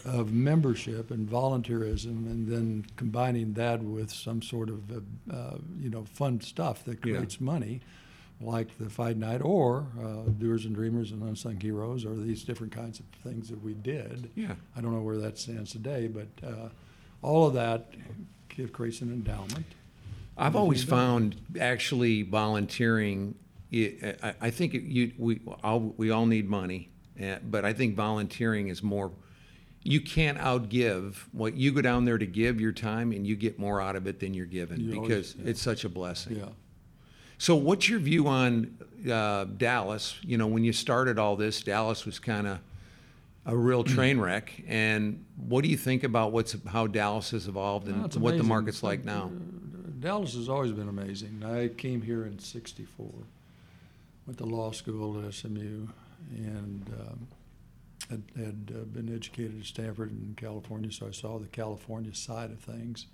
of 0.06 0.32
membership 0.32 1.10
and 1.10 1.28
volunteerism, 1.28 2.06
and 2.32 2.48
then 2.48 2.86
combining 2.98 3.54
that 3.54 3.82
with 3.82 4.12
some 4.12 4.44
sort 4.44 4.70
of 4.70 4.92
uh, 4.92 5.34
uh, 5.36 5.58
you 5.80 5.90
know 5.90 6.04
fun 6.06 6.40
stuff 6.40 6.86
that 6.86 7.04
Yeah. 7.04 7.16
creates 7.16 7.42
money, 7.42 7.82
like 8.40 8.78
the 8.78 8.90
Fight 8.92 9.18
Night 9.18 9.42
or 9.44 9.88
uh, 10.00 10.30
Doers 10.38 10.66
and 10.66 10.76
Dreamers 10.76 11.12
and 11.12 11.24
Unsung 11.24 11.60
Heroes, 11.60 12.06
or 12.06 12.14
these 12.16 12.44
different 12.44 12.72
kinds 12.74 13.00
of 13.00 13.06
things 13.24 13.50
that 13.50 13.62
we 13.64 13.74
did. 13.74 14.30
Yeah. 14.36 14.54
I 14.76 14.82
don't 14.82 14.94
know 14.94 15.02
where 15.02 15.18
that 15.18 15.40
stands 15.40 15.72
today, 15.72 16.08
but 16.08 16.28
uh, 16.48 16.70
all 17.24 17.48
of 17.48 17.54
that 17.56 17.92
give- 18.50 18.72
creates 18.72 19.02
an 19.02 19.12
endowment. 19.12 19.66
I've 20.38 20.56
always 20.56 20.84
found 20.84 21.36
actually 21.60 22.22
volunteering. 22.22 23.34
I, 23.74 24.34
I- 24.42 24.50
think 24.52 24.74
you 24.74 25.12
we 25.18 25.42
all 25.64 25.94
we 25.98 26.10
all 26.12 26.26
need 26.26 26.48
money, 26.50 26.90
but 27.50 27.66
I 27.66 27.74
think 27.74 27.96
volunteering 27.96 28.68
is 28.70 28.82
more. 28.84 29.12
You 29.82 30.02
can't 30.02 30.38
outgive 30.38 31.16
what 31.32 31.56
you 31.56 31.72
go 31.72 31.82
down 31.82 32.04
there 32.06 32.18
to 32.18 32.26
give 32.26 32.60
your 32.60 32.72
time, 32.74 33.12
and 33.12 33.26
you 33.26 33.36
get 33.36 33.58
more 33.58 33.82
out 33.82 33.96
of 33.96 34.08
it 34.08 34.20
than 34.20 34.34
you're 34.34 34.46
given 34.46 34.80
You 34.82 34.96
always- 34.96 35.08
because 35.08 35.36
yeah. 35.36 35.50
it's 35.52 35.62
such 35.62 35.86
a 35.86 35.90
blessing. 35.90 36.38
Yeah. 36.38 36.50
So, 37.38 37.56
what's 37.56 37.88
your 37.88 38.00
view 38.00 38.28
on 38.28 38.78
uh, 39.10 39.46
Dallas? 39.46 40.16
You 40.22 40.38
know, 40.38 40.48
when 40.48 40.66
you 40.66 40.74
started 40.74 41.18
all 41.18 41.38
this, 41.38 41.62
Dallas 41.64 42.06
was 42.06 42.20
kind 42.20 42.46
of 42.48 42.60
a 43.46 43.56
real 43.56 43.84
train 43.86 44.20
wreck. 44.20 44.62
And 44.68 45.26
what 45.38 45.64
do 45.64 45.70
you 45.70 45.78
think 45.78 46.04
about 46.04 46.34
what's 46.34 46.56
how 46.68 46.86
Dallas 46.88 47.32
has 47.32 47.48
evolved 47.48 47.88
and 47.88 48.06
it's 48.06 48.18
what 48.18 48.38
the 48.38 48.44
market's 48.44 48.84
like 48.84 49.06
now? 49.06 49.32
Dallas 50.00 50.34
has 50.36 50.50
always 50.50 50.72
been 50.74 50.90
amazing. 50.90 51.44
I 51.46 51.70
came 51.70 52.02
here 52.02 52.26
in 52.26 52.40
'64, 52.40 53.08
went 54.28 54.38
to 54.38 54.46
law 54.46 54.72
school 54.72 55.26
at 55.26 55.34
SMU, 55.34 55.88
and 56.36 56.90
um, 57.00 57.28
had, 58.10 58.24
had 58.36 58.74
uh, 58.76 58.84
been 58.86 59.14
educated 59.14 59.60
at 59.60 59.66
Stanford 59.66 60.12
in 60.12 60.34
California, 60.38 60.92
so 60.92 61.08
I 61.08 61.12
saw 61.12 61.38
the 61.40 61.48
California 61.48 62.14
side 62.14 62.52
of 62.52 62.60
things. 62.60 63.08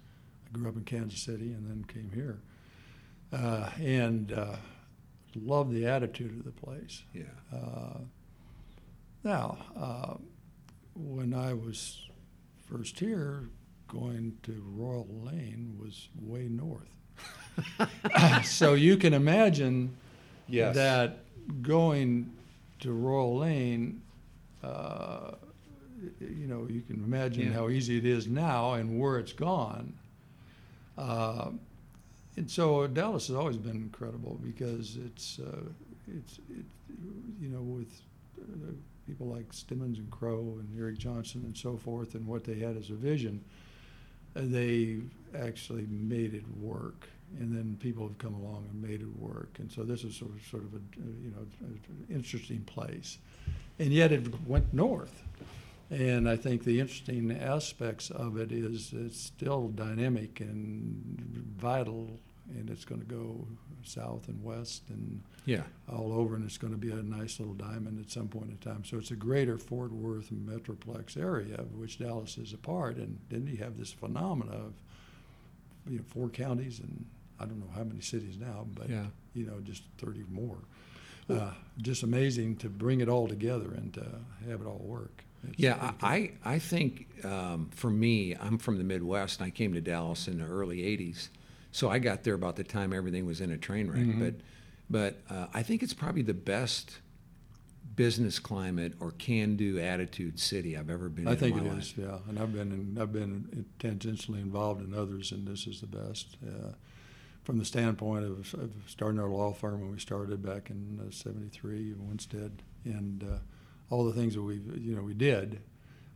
I 0.47 0.57
grew 0.57 0.69
up 0.69 0.75
in 0.75 0.83
Kansas 0.83 1.21
City 1.21 1.51
and 1.51 1.65
then 1.69 1.83
came 1.85 2.11
here, 2.13 2.39
uh, 3.33 3.69
and 3.79 4.31
uh, 4.31 4.55
loved 5.35 5.73
the 5.73 5.85
attitude 5.85 6.31
of 6.37 6.45
the 6.45 6.51
place. 6.51 7.03
Yeah. 7.13 7.23
Uh, 7.53 7.99
now, 9.23 9.57
uh, 9.75 10.13
when 10.95 11.33
I 11.33 11.53
was 11.53 12.07
first 12.69 12.99
here, 12.99 13.49
going 13.87 14.37
to 14.43 14.63
Royal 14.75 15.07
Lane 15.23 15.77
was 15.81 16.09
way 16.21 16.47
north. 16.47 16.89
so 18.45 18.73
you 18.73 18.97
can 18.97 19.13
imagine 19.13 19.95
Yes. 20.47 20.75
that 20.75 21.19
going 21.63 22.31
to 22.79 22.91
Royal 22.91 23.37
Lane, 23.37 24.01
uh, 24.63 25.31
you 26.19 26.47
know, 26.47 26.67
you 26.69 26.81
can 26.81 26.97
imagine 27.03 27.47
Yeah. 27.47 27.53
how 27.53 27.69
easy 27.69 27.97
it 27.97 28.05
is 28.05 28.27
now 28.27 28.73
and 28.73 28.99
where 28.99 29.17
it's 29.17 29.33
gone. 29.33 29.93
Uh, 30.97 31.51
and 32.37 32.49
so 32.49 32.85
Dallas 32.87 33.27
has 33.27 33.35
always 33.35 33.57
been 33.57 33.75
incredible 33.77 34.39
because 34.43 34.97
it's, 34.97 35.39
uh, 35.39 35.61
it's, 36.07 36.39
it, 36.49 36.65
you 37.41 37.49
know, 37.49 37.61
with 37.61 38.01
uh, 38.41 38.71
people 39.07 39.27
like 39.27 39.51
Stemmons 39.53 39.97
and 39.97 40.09
Crow 40.11 40.57
and 40.59 40.77
Erik 40.79 40.97
Jonsson 40.97 41.43
and 41.45 41.55
so 41.57 41.77
forth, 41.77 42.15
and 42.15 42.25
what 42.27 42.43
they 42.43 42.55
had 42.59 42.75
as 42.77 42.89
a 42.89 42.93
vision, 42.93 43.43
uh, 44.35 44.41
they 44.43 44.99
actually 45.37 45.85
made 45.89 46.33
it 46.33 46.43
work. 46.59 47.07
And 47.39 47.51
then 47.55 47.77
people 47.79 48.07
have 48.07 48.17
come 48.17 48.33
along 48.33 48.67
and 48.71 48.81
made 48.81 49.01
it 49.01 49.19
work. 49.19 49.57
And 49.59 49.69
so 49.71 49.83
this 49.83 50.03
is 50.03 50.15
sort 50.15 50.31
of, 50.35 50.41
sort 50.47 50.63
of 50.63 50.73
a, 50.73 50.79
you 51.21 51.31
know, 51.31 51.45
an 51.61 52.05
interesting 52.09 52.61
place. 52.61 53.17
And 53.79 53.91
yet 53.91 54.11
it 54.11 54.47
went 54.47 54.73
north. 54.73 55.21
And 55.89 56.29
I 56.29 56.35
think 56.37 56.63
the 56.63 56.79
interesting 56.79 57.31
aspects 57.31 58.09
of 58.09 58.37
it 58.37 58.51
is 58.51 58.91
it's 58.93 59.19
still 59.19 59.67
dynamic 59.67 60.39
and 60.39 61.53
vital, 61.57 62.19
and 62.49 62.69
it's 62.69 62.85
going 62.85 63.01
to 63.01 63.07
go 63.07 63.47
south 63.83 64.27
and 64.29 64.41
west 64.43 64.83
and 64.89 65.21
Yeah. 65.45 65.63
all 65.87 66.11
over, 66.13 66.35
and 66.35 66.43
it's 66.43 66.57
going 66.57 66.73
to 66.73 66.79
be 66.79 66.89
a 66.91 67.03
nice 67.03 67.39
little 67.39 67.53
diamond 67.53 67.99
at 67.99 68.09
some 68.09 68.27
point 68.27 68.49
in 68.49 68.57
time. 68.57 68.83
So 68.83 68.97
it's 68.97 69.11
a 69.11 69.15
greater 69.15 69.57
Fort 69.59 69.91
Worth 69.91 70.31
metroplex 70.31 71.17
area, 71.17 71.55
of 71.57 71.75
which 71.75 71.99
Dallas 71.99 72.37
is 72.39 72.53
a 72.53 72.57
part. 72.57 72.97
And 72.97 73.19
then 73.29 73.45
you 73.45 73.57
have 73.57 73.77
this 73.77 73.91
phenomena 73.91 74.53
of, 74.53 74.73
you 75.87 75.97
know, 75.97 76.03
four 76.07 76.29
counties 76.29 76.79
and 76.79 77.05
I 77.39 77.45
don't 77.45 77.59
know 77.59 77.71
how 77.75 77.83
many 77.83 78.01
cities 78.01 78.37
now, 78.39 78.65
but 78.73 78.89
Yeah. 78.89 79.07
you 79.33 79.45
know, 79.45 79.59
just 79.61 79.83
30 79.97 80.23
more. 80.29 80.57
Uh, 81.27 81.51
just 81.79 82.03
amazing 82.03 82.55
to 82.57 82.69
bring 82.69 83.01
it 83.01 83.09
all 83.09 83.27
together 83.27 83.71
and 83.73 83.91
to 83.95 84.05
have 84.47 84.61
it 84.61 84.67
all 84.67 84.77
work. 84.83 85.23
It's 85.47 85.59
Yeah, 85.59 85.93
I, 86.01 86.31
I 86.43 86.59
think 86.59 87.07
um, 87.25 87.69
for 87.73 87.89
me, 87.89 88.35
I'm 88.35 88.59
from 88.59 88.77
the 88.77 88.83
Midwest, 88.83 89.39
and 89.39 89.47
I 89.47 89.49
came 89.49 89.73
to 89.73 89.81
Dallas 89.81 90.27
in 90.27 90.37
the 90.37 90.45
early 90.45 90.77
'80s, 90.83 91.29
so 91.71 91.89
I 91.89 91.97
got 91.97 92.23
there 92.23 92.35
about 92.35 92.55
the 92.57 92.63
time 92.63 92.93
everything 92.93 93.25
was 93.25 93.41
in 93.41 93.51
a 93.51 93.57
train 93.57 93.89
wreck. 93.89 94.01
Mm-hmm. 94.01 94.23
But, 94.23 94.35
but 94.87 95.21
uh, 95.35 95.47
I 95.53 95.63
think 95.63 95.81
it's 95.81 95.93
probably 95.95 96.21
the 96.21 96.33
best 96.35 96.99
business 97.95 98.39
climate 98.39 98.93
or 98.99 99.11
can-do 99.11 99.79
attitude 99.79 100.39
city 100.39 100.77
I've 100.77 100.89
ever 100.89 101.09
been 101.09 101.23
in. 101.23 101.27
I 101.29 101.31
in. 101.33 101.37
think 101.37 101.57
in 101.57 101.65
it 101.65 101.71
my 101.71 101.79
is, 101.79 101.93
yeah. 101.97 102.17
And 102.29 102.37
I've 102.37 102.53
been 102.53 102.71
in, 102.71 103.01
I've 103.01 103.13
been 103.13 103.65
tangentially 103.79 104.41
involved 104.41 104.81
in 104.87 104.93
others, 104.93 105.31
and 105.31 105.47
this 105.47 105.65
is 105.65 105.81
the 105.81 105.87
best. 105.87 106.37
Uh, 106.45 106.73
from 107.45 107.57
the 107.59 107.65
standpoint 107.65 108.25
of, 108.25 108.53
of 108.55 108.71
starting 108.87 109.19
our 109.19 109.29
law 109.29 109.53
firm 109.53 109.79
when 109.81 109.91
we 109.91 109.99
started 109.99 110.41
back 110.43 110.69
in 110.69 110.99
'73 111.11 111.91
in 111.93 112.07
Winstead, 112.07 112.61
and 112.83 113.23
uh, 113.23 113.37
all 113.89 114.03
the 114.05 114.13
things 114.13 114.33
that 114.33 114.41
we, 114.41 114.55
you 114.77 114.95
know, 114.95 115.03
we 115.03 115.13
did, 115.13 115.61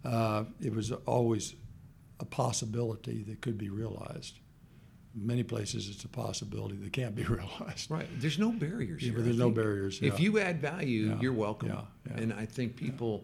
uh, 0.03 0.43
it 0.61 0.73
was 0.73 0.91
always 0.91 1.55
a 2.19 2.25
possibility 2.25 3.23
that 3.23 3.41
could 3.41 3.57
be 3.57 3.69
realized. 3.69 4.39
many 5.15 5.43
places 5.43 5.89
it's 5.89 6.03
a 6.03 6.07
possibility 6.07 6.75
that 6.77 6.91
can't 6.93 7.15
be 7.15 7.23
realized. 7.37 7.89
Right. 7.91 8.07
There's 8.19 8.39
no 8.39 8.51
barriers 8.51 9.01
Yeah, 9.03 9.09
here. 9.09 9.17
but 9.19 9.25
there's 9.25 9.37
no 9.37 9.49
barriers, 9.51 9.99
If 10.01 10.19
yeah. 10.19 10.25
you 10.25 10.39
add 10.39 10.61
value, 10.61 11.09
Yeah, 11.09 11.19
you're 11.21 11.33
welcome. 11.33 11.71
And 12.15 12.33
I 12.33 12.45
think 12.45 12.75
people 12.75 13.23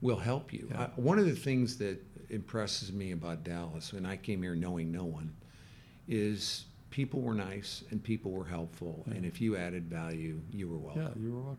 will 0.00 0.16
help 0.18 0.52
you. 0.52 0.70
I, 0.76 0.84
one 0.96 1.18
of 1.18 1.26
the 1.26 1.34
things 1.34 1.76
that 1.78 1.98
impresses 2.30 2.92
me 2.92 3.12
about 3.12 3.44
Dallas, 3.44 3.92
and 3.92 4.06
I 4.06 4.16
came 4.16 4.42
here 4.42 4.54
knowing 4.54 4.90
no 4.92 5.04
one, 5.04 5.34
is 6.08 6.64
people 6.90 7.20
were 7.20 7.34
nice 7.34 7.84
and 7.90 8.02
people 8.02 8.30
were 8.32 8.44
helpful. 8.44 9.04
And 9.06 9.24
if 9.24 9.40
you 9.40 9.56
added 9.56 9.84
value, 9.88 10.40
you 10.52 10.68
were 10.68 10.76
welcome. 10.78 11.02
Yeah, 11.02 11.22
you 11.22 11.32
were 11.32 11.40
welcome. 11.40 11.58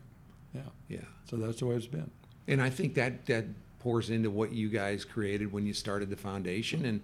Yeah. 0.54 0.62
Yeah. 0.90 1.06
So 1.30 1.38
that's 1.38 1.60
the 1.60 1.66
way 1.66 1.76
it's 1.76 1.86
been. 1.88 2.12
And 2.48 2.62
I 2.62 2.70
think 2.70 2.94
that 2.96 3.26
that 3.28 3.46
pours 3.80 4.10
into 4.10 4.30
what 4.30 4.52
you 4.52 4.70
guys 4.70 5.06
created 5.06 5.52
when 5.52 5.66
you 5.66 5.74
started 5.74 6.10
the 6.10 6.16
foundation 6.18 6.86
and 6.86 7.02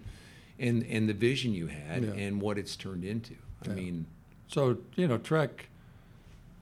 and 0.58 0.84
and 0.86 1.08
the 1.08 1.14
vision 1.14 1.54
you 1.54 1.66
had 1.68 2.04
Yeah. 2.04 2.12
and 2.12 2.40
what 2.42 2.58
it's 2.58 2.76
turned 2.76 3.04
into. 3.04 3.34
I 3.64 3.68
Yeah. 3.68 3.74
mean, 3.74 4.06
So, 4.48 4.78
you 4.96 5.06
know, 5.08 5.18
TREC 5.18 5.50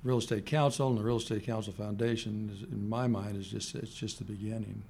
Real 0.03 0.19
Estate 0.19 0.45
Council 0.47 0.89
and 0.89 0.99
the 0.99 1.03
Real 1.03 1.17
Estate 1.17 1.45
Council 1.45 1.73
Foundation, 1.73 2.51
is, 2.53 2.63
in 2.63 2.89
my 2.89 3.07
mind, 3.09 3.37
is 3.37 3.49
just 3.49 3.75
it's 3.75 3.95
just 3.95 4.19
the 4.19 4.25
beginning 4.25 4.83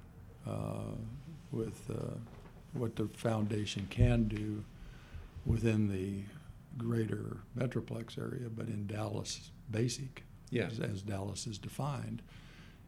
uh, 0.45 0.93
with 1.51 1.89
uh, 1.89 2.13
what 2.73 2.95
the 2.95 3.07
foundation 3.07 3.87
can 3.89 4.27
do 4.27 4.63
within 5.45 5.87
the 5.89 6.21
greater 6.77 7.37
metroplex 7.57 8.17
area, 8.17 8.49
but 8.49 8.67
in 8.67 8.87
Dallas, 8.87 9.51
basic, 9.71 10.23
Yeah. 10.49 10.67
as, 10.67 10.79
as 10.79 11.01
Dallas 11.01 11.47
is 11.47 11.57
defined, 11.57 12.21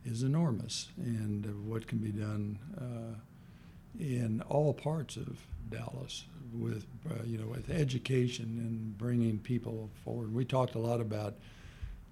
is 0.06 0.24
enormous, 0.24 0.90
and 0.98 1.46
uh, 1.46 1.50
what 1.50 1.88
can 1.88 1.98
be 2.00 2.12
done 2.12 2.58
uh, 2.78 3.16
in 4.00 4.42
all 4.48 4.74
parts 4.74 5.18
of 5.18 5.38
Dallas 5.70 6.26
with 6.54 6.88
uh, 7.10 7.24
you 7.26 7.38
know 7.38 7.48
with 7.48 7.70
education 7.70 8.46
and 8.46 8.98
bringing 8.98 9.38
people 9.40 9.90
forward. 10.04 10.34
We 10.34 10.46
talked 10.46 10.76
a 10.76 10.80
lot 10.80 11.00
about 11.02 11.36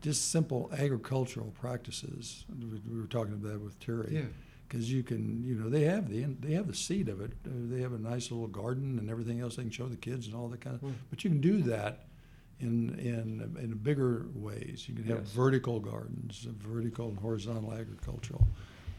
just 0.01 0.29
simple 0.31 0.69
agricultural 0.77 1.51
practices. 1.59 2.45
We, 2.59 2.79
we 2.87 2.99
were 3.01 3.07
talking 3.07 3.33
about 3.33 3.53
that 3.53 3.61
with 3.61 3.79
Terry. 3.79 4.09
Yeah. 4.13 4.21
Because 4.67 4.91
you 4.91 5.01
can, 5.03 5.43
you 5.43 5.55
know, 5.55 5.69
they 5.69 5.83
have 5.85 6.09
the 6.09 6.23
they 6.39 6.53
have 6.53 6.67
the 6.67 6.73
seed 6.73 7.07
of 7.09 7.21
it. 7.21 7.31
Uh, 7.45 7.51
they 7.69 7.81
have 7.81 7.93
a 7.93 7.97
nice 7.99 8.31
little 8.31 8.47
garden 8.47 8.99
and 8.99 9.09
everything 9.09 9.39
else 9.39 9.55
they 9.55 9.63
can 9.63 9.71
show 9.71 9.87
the 9.87 9.95
kids 9.95 10.27
and 10.27 10.35
all 10.35 10.47
that 10.49 10.61
kind 10.61 10.75
of. 10.75 10.81
Mm. 10.81 10.93
But 11.09 11.23
you 11.23 11.29
can 11.29 11.39
do 11.41 11.61
that 11.63 12.07
in 12.59 12.97
in 12.99 13.55
in 13.61 13.77
bigger 13.77 14.25
ways. 14.33 14.87
You 14.89 14.95
can 14.95 15.05
have 15.05 15.19
Yes. 15.19 15.31
vertical 15.31 15.79
gardens, 15.79 16.47
vertical 16.59 17.09
and 17.09 17.19
horizontal 17.19 17.73
agricultural, 17.73 18.47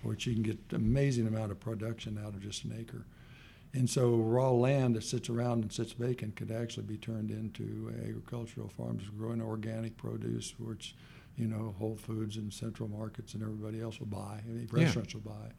which 0.02 0.26
you 0.26 0.34
can 0.34 0.42
get 0.42 0.58
amazing 0.72 1.26
amount 1.26 1.50
of 1.52 1.60
production 1.60 2.18
out 2.18 2.34
of 2.34 2.40
just 2.40 2.64
an 2.64 2.74
acre. 2.78 3.04
And 3.74 3.90
so 3.90 4.16
raw 4.16 4.50
land 4.50 4.96
that 4.96 5.04
sits 5.04 5.28
around 5.28 5.62
and 5.62 5.70
sits 5.70 5.92
vacant 5.92 6.36
could 6.36 6.50
actually 6.50 6.86
be 6.86 6.96
turned 6.96 7.30
into 7.30 7.92
agricultural 8.02 8.68
farms 8.68 9.02
growing 9.18 9.42
organic 9.42 9.98
produce, 9.98 10.54
which, 10.58 10.94
you 11.38 11.46
know, 11.46 11.74
Whole 11.78 11.96
Foods 11.96 12.36
and 12.36 12.52
Central 12.52 12.88
Markets 12.88 13.34
and 13.34 13.42
everybody 13.42 13.80
else 13.80 14.00
will 14.00 14.06
buy, 14.06 14.42
mean, 14.46 14.68
Yeah. 14.72 14.82
restaurants 14.84 15.14
will 15.14 15.20
buy. 15.22 15.52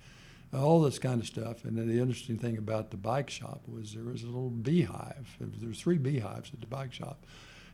All 0.58 0.82
this 0.82 1.00
kind 1.00 1.22
of 1.22 1.28
stuff. 1.28 1.63
And 1.63 1.78
then 1.78 1.88
the 1.88 2.00
interesting 2.00 2.38
thing 2.38 2.58
about 2.58 2.92
the 2.92 2.98
bike 2.98 3.30
shop 3.30 3.62
was 3.68 3.94
there 3.94 4.04
was 4.04 4.24
a 4.24 4.28
little 4.28 4.50
beehive. 4.50 5.38
There 5.39 5.70
was 5.70 5.80
three 5.80 5.98
beehives 6.00 6.52
at 6.54 6.60
the 6.60 6.68
bike 6.68 6.92
shop. 6.94 7.26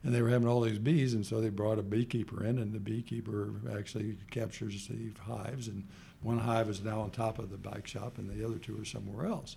And 0.04 0.13
they 0.13 0.22
were 0.22 0.30
having 0.30 0.48
all 0.48 0.62
these 0.62 0.78
bees, 0.78 1.15
and 1.15 1.26
so 1.26 1.41
they 1.41 1.50
brought 1.50 1.80
a 1.80 1.82
beekeeper 1.82 2.44
in, 2.44 2.60
and 2.60 2.74
the 2.74 2.80
beekeeper 2.80 3.56
actually 3.76 4.18
captures 4.30 4.88
the 4.88 5.12
hives. 5.20 5.68
And 5.68 5.88
one 6.22 6.38
hive 6.38 6.70
is 6.70 6.84
now 6.84 7.02
on 7.02 7.10
top 7.10 7.39
of 7.39 7.50
the 7.50 7.58
bike 7.58 7.88
shop, 7.88 8.20
and 8.20 8.30
the 8.30 8.46
other 8.46 8.60
two 8.60 8.80
are 8.80 8.86
somewhere 8.86 9.26
else. 9.26 9.56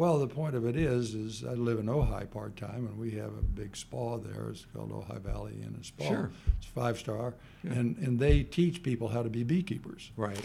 Well, 0.00 0.18
the 0.18 0.28
point 0.28 0.54
of 0.54 0.64
it 0.64 0.76
is, 0.76 1.12
is 1.14 1.44
I 1.44 1.52
live 1.52 1.78
in 1.78 1.84
Ojai 1.84 2.30
part 2.30 2.56
time, 2.56 2.86
and 2.86 2.96
we 2.96 3.10
have 3.10 3.34
a 3.36 3.42
big 3.42 3.76
spa 3.76 4.16
there. 4.16 4.48
It's 4.48 4.64
called 4.74 4.90
Ojai 4.92 5.20
Valley 5.20 5.52
Inn 5.60 5.74
and 5.74 5.84
Spa. 5.84 6.04
Sure. 6.08 6.30
It's 6.56 6.64
five 6.68 6.98
star, 6.98 7.34
Yeah. 7.62 7.72
and 7.72 7.98
and 7.98 8.18
they 8.18 8.42
teach 8.44 8.82
people 8.82 9.08
how 9.08 9.22
to 9.22 9.28
be 9.28 9.42
beekeepers. 9.42 10.10
right. 10.16 10.40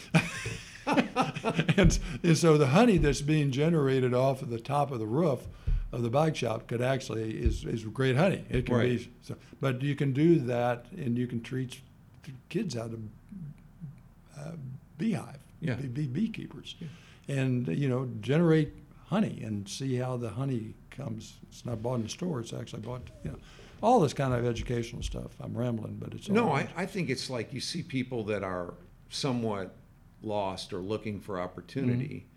and, 1.78 1.98
and 2.22 2.38
so 2.38 2.58
the 2.58 2.68
honey 2.68 2.98
that's 2.98 3.22
being 3.22 3.50
generated 3.50 4.14
off 4.14 4.42
of 4.42 4.50
the 4.50 4.60
top 4.60 4.92
of 4.92 5.00
the 5.00 5.08
roof 5.08 5.48
of 5.94 6.02
the 6.02 6.10
bike 6.10 6.36
shop 6.36 6.68
could 6.68 6.82
actually 6.82 7.32
is, 7.42 7.64
is 7.64 7.86
great 7.86 8.18
honey. 8.18 8.44
It 8.50 8.66
can 8.66 8.76
Right. 8.76 8.98
be, 9.00 9.10
so, 9.22 9.38
but 9.62 9.82
you 9.82 9.96
can 9.96 10.12
do 10.12 10.38
that, 10.40 10.88
and 10.98 11.18
you 11.18 11.28
can 11.28 11.40
teach 11.42 11.82
kids 12.50 12.74
how 12.76 12.90
to 12.90 13.00
uh, 14.38 14.52
beehive, 14.98 15.40
Yeah. 15.62 15.76
be, 15.76 15.88
be 15.88 16.08
beekeepers, 16.08 16.76
and 17.30 17.70
you 17.70 17.88
know 17.88 18.10
generate 18.20 18.74
honey 19.06 19.42
and 19.44 19.68
see 19.68 19.96
how 19.96 20.18
the 20.18 20.30
honey 20.30 20.76
comes. 20.92 21.36
It's 21.50 21.66
not 21.66 21.82
bought 21.82 21.96
in 21.96 22.04
the 22.04 22.10
store; 22.10 22.40
it's 22.40 22.54
actually 22.54 22.82
bought. 22.82 23.02
You 23.24 23.32
know, 23.32 23.38
all 23.82 24.00
this 24.00 24.14
kind 24.14 24.34
of 24.34 24.46
educational 24.46 25.04
stuff. 25.04 25.32
I'm 25.40 25.58
rambling, 25.58 25.98
but 26.00 26.14
it's 26.14 26.30
No, 26.30 26.52
I, 26.52 26.68
I 26.76 26.86
think 26.86 27.10
it's 27.10 27.30
like 27.30 27.54
you 27.54 27.60
see 27.60 27.84
people 27.84 28.24
that 28.26 28.44
are 28.44 28.74
somewhat 29.10 29.76
lost 30.22 30.74
or 30.74 30.80
looking 30.80 31.20
for 31.20 31.40
opportunity, 31.40 32.28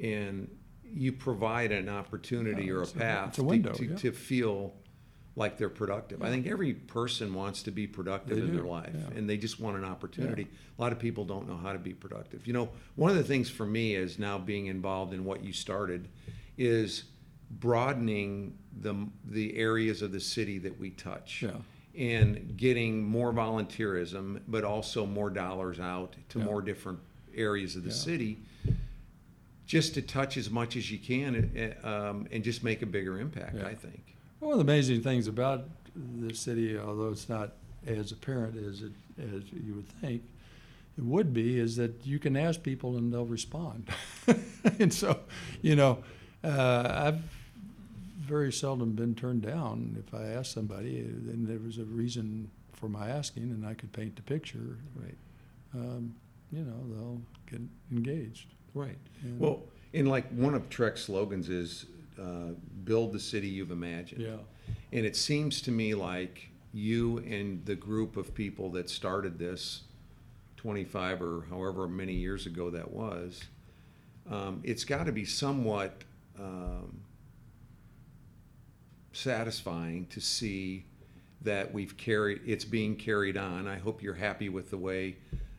mm-hmm. 0.00 0.12
and 0.14 0.50
you 0.84 1.12
provide 1.12 1.72
an 1.72 1.88
opportunity 1.88 2.66
Yeah, 2.66 2.72
or 2.72 2.78
a 2.78 2.82
it's 2.82 2.92
a- 2.92 2.98
path 2.98 3.38
a 3.38 3.42
window, 3.42 3.72
to, 3.72 3.78
to, 3.78 3.84
yeah. 3.86 3.96
to 3.96 4.12
feel 4.12 4.74
like 5.38 5.58
they're 5.58 5.68
productive. 5.68 6.22
I 6.22 6.30
think 6.30 6.46
every 6.46 6.72
person 6.72 7.34
wants 7.34 7.62
to 7.64 7.70
be 7.70 7.86
productive 7.86 8.36
They 8.38 8.42
in 8.42 8.48
do, 8.50 8.56
their 8.56 8.64
life, 8.64 8.90
yeah. 8.94 9.18
and 9.18 9.28
they 9.28 9.36
just 9.36 9.60
want 9.60 9.76
an 9.76 9.84
opportunity. 9.84 10.48
A 10.78 10.82
lot 10.82 10.92
of 10.92 10.98
people 10.98 11.24
don't 11.26 11.46
know 11.46 11.58
how 11.58 11.74
to 11.74 11.78
be 11.78 11.92
productive. 11.92 12.46
You 12.46 12.54
know, 12.54 12.70
one 12.94 13.10
of 13.10 13.16
the 13.18 13.22
things 13.22 13.50
for 13.50 13.66
me 13.66 13.94
is 13.94 14.18
now 14.18 14.38
being 14.38 14.66
involved 14.66 15.12
in 15.12 15.24
what 15.26 15.44
you 15.44 15.52
started 15.52 16.08
is 16.56 17.04
broadening 17.50 18.56
the 18.80 18.94
the 19.26 19.56
areas 19.56 20.00
of 20.02 20.10
the 20.10 20.20
city 20.20 20.58
that 20.58 20.78
we 20.80 20.90
touch 20.90 21.42
Yeah. 21.42 21.58
and 21.94 22.56
getting 22.56 23.04
more 23.04 23.32
volunteerism, 23.32 24.40
but 24.48 24.64
also 24.64 25.04
more 25.06 25.28
dollars 25.30 25.78
out 25.78 26.16
to 26.30 26.38
Yeah. 26.38 26.44
more 26.46 26.62
different 26.62 26.98
areas 27.34 27.76
of 27.76 27.82
the 27.84 27.90
Yeah. 27.90 27.94
city, 27.94 28.38
just 29.66 29.94
to 29.94 30.02
touch 30.02 30.36
as 30.38 30.50
much 30.50 30.76
as 30.76 30.90
you 30.90 30.98
can 30.98 31.74
uh, 31.84 31.86
um, 32.10 32.26
and 32.32 32.42
just 32.42 32.64
make 32.64 32.80
a 32.82 32.86
bigger 32.86 33.20
impact. 33.20 33.56
Yeah. 33.56 33.66
I 33.66 33.74
think. 33.74 34.15
One 34.40 34.52
of 34.52 34.58
the 34.58 34.64
amazing 34.64 35.02
things 35.02 35.28
about 35.28 35.64
the 35.94 36.34
city, 36.34 36.78
although 36.78 37.08
it's 37.08 37.28
not 37.28 37.52
as 37.86 38.12
apparent 38.12 38.56
as 38.56 38.82
it, 38.82 38.92
as 39.18 39.42
you 39.52 39.74
would 39.74 39.88
think, 39.88 40.22
it 40.98 41.04
would 41.04 41.32
be, 41.32 41.58
is 41.58 41.76
that 41.76 42.06
you 42.06 42.18
can 42.18 42.36
ask 42.36 42.62
people 42.62 42.96
and 42.96 43.12
they'll 43.12 43.24
respond. 43.26 43.88
and 44.78 44.92
so, 44.92 45.20
you 45.62 45.76
know, 45.76 45.98
uh, 46.44 46.92
I've 47.06 47.22
very 48.18 48.52
seldom 48.52 48.92
been 48.92 49.14
turned 49.14 49.42
down 49.42 50.02
if 50.06 50.12
I 50.12 50.24
ask 50.28 50.52
somebody, 50.52 50.98
and 50.98 51.46
there 51.46 51.58
was 51.58 51.78
a 51.78 51.84
reason 51.84 52.50
for 52.72 52.88
my 52.88 53.08
asking, 53.08 53.44
and 53.44 53.66
I 53.66 53.74
could 53.74 53.92
paint 53.92 54.16
the 54.16 54.22
picture. 54.22 54.78
Right. 54.96 55.16
Um, 55.74 56.14
you 56.52 56.62
know, 56.62 56.76
they'll 56.94 57.20
get 57.50 57.60
engaged. 57.92 58.48
Right. 58.74 58.98
And- 59.22 59.38
Well, 59.40 59.62
and 59.94 60.08
like 60.08 60.28
one 60.30 60.54
of 60.54 60.68
TREC's 60.68 61.04
slogans 61.04 61.48
is 61.48 61.86
uh, 62.20 62.52
"Build 62.84 63.12
the 63.12 63.20
city 63.20 63.48
you've 63.48 63.70
imagined." 63.70 64.22
Yeah. 64.22 64.36
And 64.92 65.04
it 65.04 65.16
seems 65.16 65.60
to 65.62 65.70
me 65.70 65.94
like 65.94 66.50
you 66.72 67.18
and 67.18 67.64
the 67.64 67.74
group 67.74 68.16
of 68.16 68.34
people 68.34 68.70
that 68.70 68.90
started 68.90 69.38
this 69.38 69.82
25 70.56 71.22
or 71.22 71.46
however 71.48 71.88
many 71.88 72.12
years 72.12 72.46
ago 72.46 72.70
that 72.70 72.90
was, 72.90 73.44
um, 74.30 74.60
it's 74.64 74.84
got 74.84 75.06
to 75.06 75.12
be 75.12 75.24
somewhat 75.24 76.02
um, 76.38 77.00
satisfying 79.12 80.06
to 80.06 80.20
see 80.20 80.84
that 81.42 81.72
we've 81.72 81.96
carried 81.96 82.40
it's 82.44 82.64
being 82.64 82.96
carried 82.96 83.36
on. 83.36 83.66
I 83.66 83.78
hope 83.78 84.02
you're 84.02 84.14
happy 84.14 84.48
with 84.48 84.70
the 84.70 84.78
way 84.78 85.16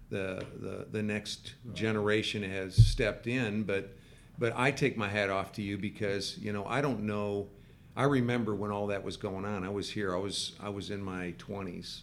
the 0.09 0.45
the, 0.59 0.87
the 0.91 1.01
next 1.01 1.53
generation 1.73 2.43
has 2.43 2.75
stepped 2.75 3.27
in, 3.27 3.63
but 3.63 3.96
but 4.39 4.53
I 4.55 4.71
take 4.71 4.97
my 4.97 5.07
hat 5.09 5.29
off 5.29 5.51
to 5.53 5.61
you 5.61 5.77
because 5.77 6.37
you 6.37 6.53
know 6.53 6.65
I 6.65 6.81
don't 6.81 7.03
know. 7.03 7.47
I 7.95 8.03
remember 8.03 8.53
when 8.55 8.69
all 8.71 8.87
that 8.87 9.03
was 9.03 9.17
going 9.17 9.43
on. 9.45 9.63
I 9.63 9.69
was 9.69 9.89
here. 9.89 10.15
I 10.15 10.19
was 10.19 10.53
I 10.61 10.69
was 10.69 10.91
in 10.91 11.01
my 11.01 11.33
20s, 11.39 12.01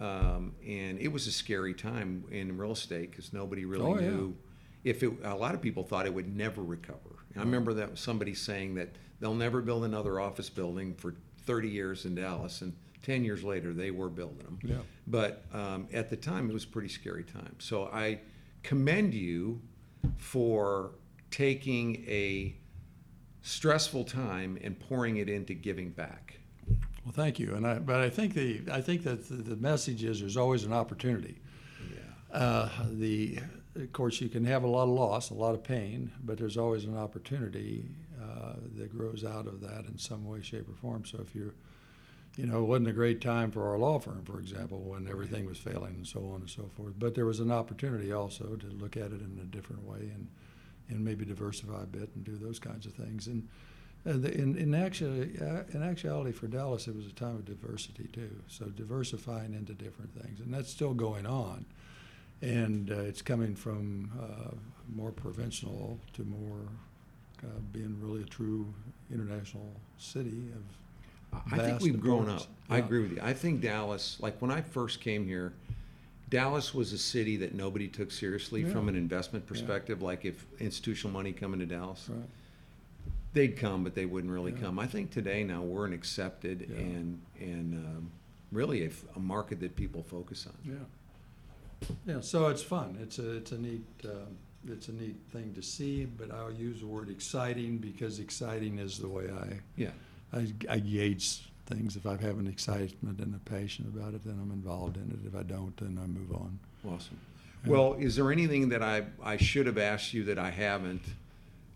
um, 0.00 0.54
and 0.66 0.98
it 0.98 1.08
was 1.08 1.26
a 1.26 1.32
scary 1.32 1.74
time 1.74 2.24
in 2.30 2.56
real 2.58 2.72
estate 2.72 3.10
because 3.10 3.32
nobody 3.32 3.64
really 3.64 3.84
Oh, 3.84 3.98
yeah. 3.98 4.10
knew 4.10 4.36
if 4.84 5.02
it. 5.02 5.12
A 5.24 5.34
lot 5.36 5.54
of 5.54 5.60
people 5.62 5.84
thought 5.84 6.06
it 6.06 6.14
would 6.14 6.34
never 6.36 6.62
recover. 6.62 7.16
I 7.36 7.40
remember 7.40 7.72
that 7.74 7.96
somebody 7.96 8.34
saying 8.34 8.74
that 8.74 8.88
they'll 9.20 9.34
never 9.34 9.60
build 9.62 9.84
another 9.84 10.18
office 10.18 10.50
building 10.50 10.94
for 10.94 11.14
30 11.46 11.68
years 11.68 12.04
in 12.06 12.16
Dallas, 12.16 12.60
and 12.62 12.74
10 13.02 13.22
years 13.24 13.44
later 13.44 13.72
they 13.72 13.92
were 13.92 14.08
building 14.08 14.38
them. 14.38 14.58
Yeah. 14.64 14.76
But 15.06 15.44
um, 15.52 15.86
at 15.92 16.10
the 16.10 16.16
time, 16.16 16.50
it 16.50 16.52
was 16.52 16.64
a 16.64 16.68
pretty 16.68 16.88
scary 16.88 17.22
time. 17.22 17.54
So 17.60 17.84
I 17.92 18.18
commend 18.64 19.14
you 19.14 19.60
for 20.18 20.92
taking 21.30 22.04
a 22.08 22.54
stressful 23.42 24.04
time 24.04 24.58
and 24.62 24.78
pouring 24.78 25.16
it 25.16 25.28
into 25.28 25.54
giving 25.54 25.90
back. 25.90 26.38
Well, 27.04 27.12
thank 27.12 27.38
you. 27.38 27.54
And 27.54 27.66
I, 27.66 27.78
but 27.78 28.00
I 28.00 28.10
think 28.10 28.34
the, 28.34 28.62
I 28.70 28.80
think 28.80 29.02
that 29.04 29.28
the, 29.28 29.36
the 29.36 29.56
message 29.56 30.04
is 30.04 30.20
there's 30.20 30.36
always 30.36 30.64
an 30.64 30.72
opportunity. 30.72 31.40
Yeah. 31.90 32.38
Uh, 32.38 32.68
the, 32.90 33.38
of 33.76 33.92
course, 33.92 34.20
you 34.20 34.28
can 34.28 34.44
have 34.44 34.62
a 34.64 34.66
lot 34.66 34.84
of 34.84 34.90
loss, 34.90 35.30
a 35.30 35.34
lot 35.34 35.54
of 35.54 35.64
pain, 35.64 36.12
but 36.22 36.36
there's 36.36 36.58
always 36.58 36.84
an 36.84 36.96
opportunity. 36.96 37.88
Uh, 38.20 38.30
uh, 38.40 38.54
that 38.76 38.96
grows 38.96 39.24
out 39.24 39.46
of 39.46 39.60
that 39.60 39.84
in 39.86 39.98
some 39.98 40.24
way, 40.24 40.40
shape, 40.40 40.68
or 40.68 40.74
form. 40.74 41.04
So 41.04 41.18
if 41.20 41.34
you're, 41.34 41.54
you 42.36 42.46
know, 42.46 42.62
it 42.62 42.66
wasn't 42.66 42.88
a 42.88 42.92
great 42.92 43.20
time 43.20 43.50
for 43.50 43.68
our 43.68 43.78
law 43.78 43.98
firm, 43.98 44.24
for 44.24 44.38
example, 44.38 44.78
when 44.78 45.08
everything 45.08 45.46
was 45.46 45.58
failing 45.58 45.94
and 45.96 46.06
so 46.06 46.20
on 46.32 46.40
and 46.40 46.50
so 46.50 46.70
forth. 46.76 46.94
But 46.98 47.14
there 47.14 47.26
was 47.26 47.40
an 47.40 47.50
opportunity 47.50 48.12
also 48.12 48.56
to 48.56 48.66
look 48.66 48.96
at 48.96 49.12
it 49.12 49.20
in 49.20 49.38
a 49.42 49.46
different 49.46 49.84
way 49.84 50.10
and, 50.90 51.04
maybe 51.04 51.24
diversify 51.24 51.82
a 51.82 51.86
bit 51.86 52.10
and 52.14 52.24
do 52.24 52.36
those 52.36 52.58
kinds 52.58 52.86
of 52.86 52.92
things. 52.92 53.26
And 53.26 53.48
uh, 54.06 54.12
the, 54.14 54.34
in, 54.34 54.56
in, 54.56 54.74
actually, 54.74 55.38
uh, 55.40 55.62
in 55.72 55.82
actuality, 55.82 56.32
for 56.32 56.46
Dallas, 56.46 56.88
it 56.88 56.96
was 56.96 57.06
a 57.06 57.12
time 57.12 57.36
of 57.36 57.44
diversity 57.44 58.08
too. 58.12 58.42
So 58.48 58.66
diversifying 58.66 59.54
into 59.54 59.72
different 59.74 60.14
things, 60.20 60.40
and 60.40 60.52
that's 60.52 60.70
still 60.70 60.94
going 60.94 61.26
on. 61.26 61.64
And 62.42 62.90
uh, 62.90 63.00
it's 63.00 63.20
coming 63.20 63.54
from 63.54 64.10
uh, 64.18 64.54
more 64.94 65.12
provincial 65.12 65.98
to 66.14 66.24
more 66.24 66.66
uh, 67.42 67.46
being 67.72 67.96
really 68.00 68.22
a 68.22 68.26
true 68.26 68.72
international 69.12 69.70
city 69.98 70.50
of. 70.54 71.42
I 71.52 71.58
think 71.58 71.80
we've 71.80 72.00
grown 72.00 72.22
up. 72.22 72.40
importance. 72.40 72.48
I 72.68 72.78
agree 72.78 73.02
with 73.02 73.12
you. 73.12 73.20
I 73.22 73.32
think 73.32 73.60
Dallas, 73.60 74.16
like 74.20 74.40
when 74.42 74.50
I 74.50 74.62
first 74.62 75.00
came 75.00 75.26
here, 75.26 75.52
Dallas 76.30 76.72
was 76.72 76.92
a 76.92 76.98
city 76.98 77.36
that 77.38 77.54
nobody 77.54 77.88
took 77.88 78.10
seriously 78.12 78.64
from 78.64 78.88
an 78.88 78.94
investment 78.94 79.46
perspective. 79.46 80.00
Like 80.00 80.24
if 80.24 80.46
institutional 80.60 81.12
money 81.12 81.32
come 81.32 81.52
into 81.52 81.66
Dallas, 81.66 82.08
Right. 82.08 82.20
they'd 83.32 83.56
come, 83.56 83.82
but 83.82 83.94
they 83.96 84.06
wouldn't 84.06 84.32
really 84.32 84.52
Yeah. 84.52 84.58
come. 84.58 84.78
I 84.78 84.86
think 84.86 85.10
today 85.10 85.42
now 85.42 85.62
we're 85.62 85.86
an 85.86 85.92
accepted 85.92 86.68
Yeah. 86.70 86.76
and 86.78 87.20
and 87.40 87.74
um, 87.86 88.10
really 88.52 88.88
a 89.16 89.18
market 89.18 89.58
that 89.60 89.74
people 89.76 90.02
focus 90.04 90.46
on. 90.46 90.54
Yeah. 90.64 91.88
Yeah, 92.06 92.20
so 92.20 92.48
it's 92.48 92.62
fun. 92.62 92.96
It's 93.00 93.18
a, 93.18 93.36
it's 93.36 93.52
a 93.52 93.58
neat, 93.58 93.84
um, 94.04 94.36
it's 94.68 94.88
a 94.88 94.92
neat 94.92 95.16
thing 95.32 95.54
to 95.54 95.62
see, 95.62 96.04
but 96.04 96.30
I'll 96.30 96.52
use 96.52 96.80
the 96.80 96.86
word 96.86 97.08
exciting 97.08 97.78
because 97.78 98.18
exciting 98.18 98.78
is 98.78 98.98
the 98.98 99.08
way 99.08 99.30
I, 99.30 99.60
Yeah. 99.76 99.92
I, 100.32 100.52
I 100.68 100.78
gauge 100.78 101.49
things. 101.70 101.96
If 101.96 102.06
I 102.06 102.12
have 102.16 102.38
an 102.38 102.46
excitement 102.46 103.20
and 103.20 103.34
a 103.34 103.38
passion 103.50 103.90
about 103.94 104.14
it, 104.14 104.24
then 104.24 104.38
I'm 104.40 104.50
involved 104.50 104.96
in 104.96 105.10
it. 105.10 105.26
If 105.26 105.34
I 105.34 105.42
don't, 105.42 105.76
then 105.76 105.98
I 106.02 106.06
move 106.06 106.32
on. 106.32 106.58
Awesome. 106.86 107.18
Well, 107.66 107.94
is 107.98 108.16
there 108.16 108.32
anything 108.32 108.70
that 108.70 108.82
I, 108.82 109.04
I 109.22 109.36
should 109.36 109.66
have 109.66 109.78
asked 109.78 110.12
you 110.14 110.24
that 110.24 110.38
I 110.38 110.50
haven't? 110.50 111.02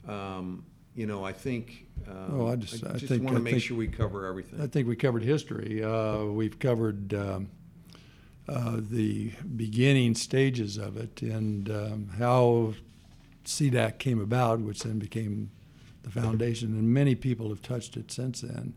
Um, 0.09 0.65
you 0.95 1.07
know, 1.07 1.25
I 1.25 1.33
think. 1.33 1.87
Um, 2.09 2.41
Oh, 2.41 2.47
I 2.49 2.57
just- 2.57 2.85
I 2.85 2.93
just 2.95 3.07
think- 3.07 3.23
want 3.25 3.37
I 3.37 3.39
to 3.39 3.45
make 3.45 3.53
think- 3.55 3.63
sure 3.65 3.77
we 3.77 3.89
cover 3.89 4.27
everything. 4.27 4.61
I 4.61 4.67
think 4.67 4.89
we 4.89 4.97
covered 4.97 5.23
history. 5.23 5.83
Uh, 5.83 6.25
we've 6.27 6.59
covered 6.59 7.13
um, 7.15 7.49
uh, 8.49 8.77
the 8.81 9.31
beginning 9.57 10.15
stages 10.15 10.77
of 10.77 10.97
it 10.97 11.21
and 11.23 11.71
um, 11.71 12.09
how 12.19 12.75
CDAC 13.45 13.99
came 13.99 14.21
about, 14.21 14.61
which 14.61 14.83
then 14.83 14.99
became 14.99 15.51
the 16.03 16.11
foundation. 16.11 16.69
And 16.79 16.89
many 16.93 17.15
people 17.15 17.49
have 17.51 17.63
touched 17.63 17.97
it 17.97 18.11
since 18.13 18.41
then 18.43 18.75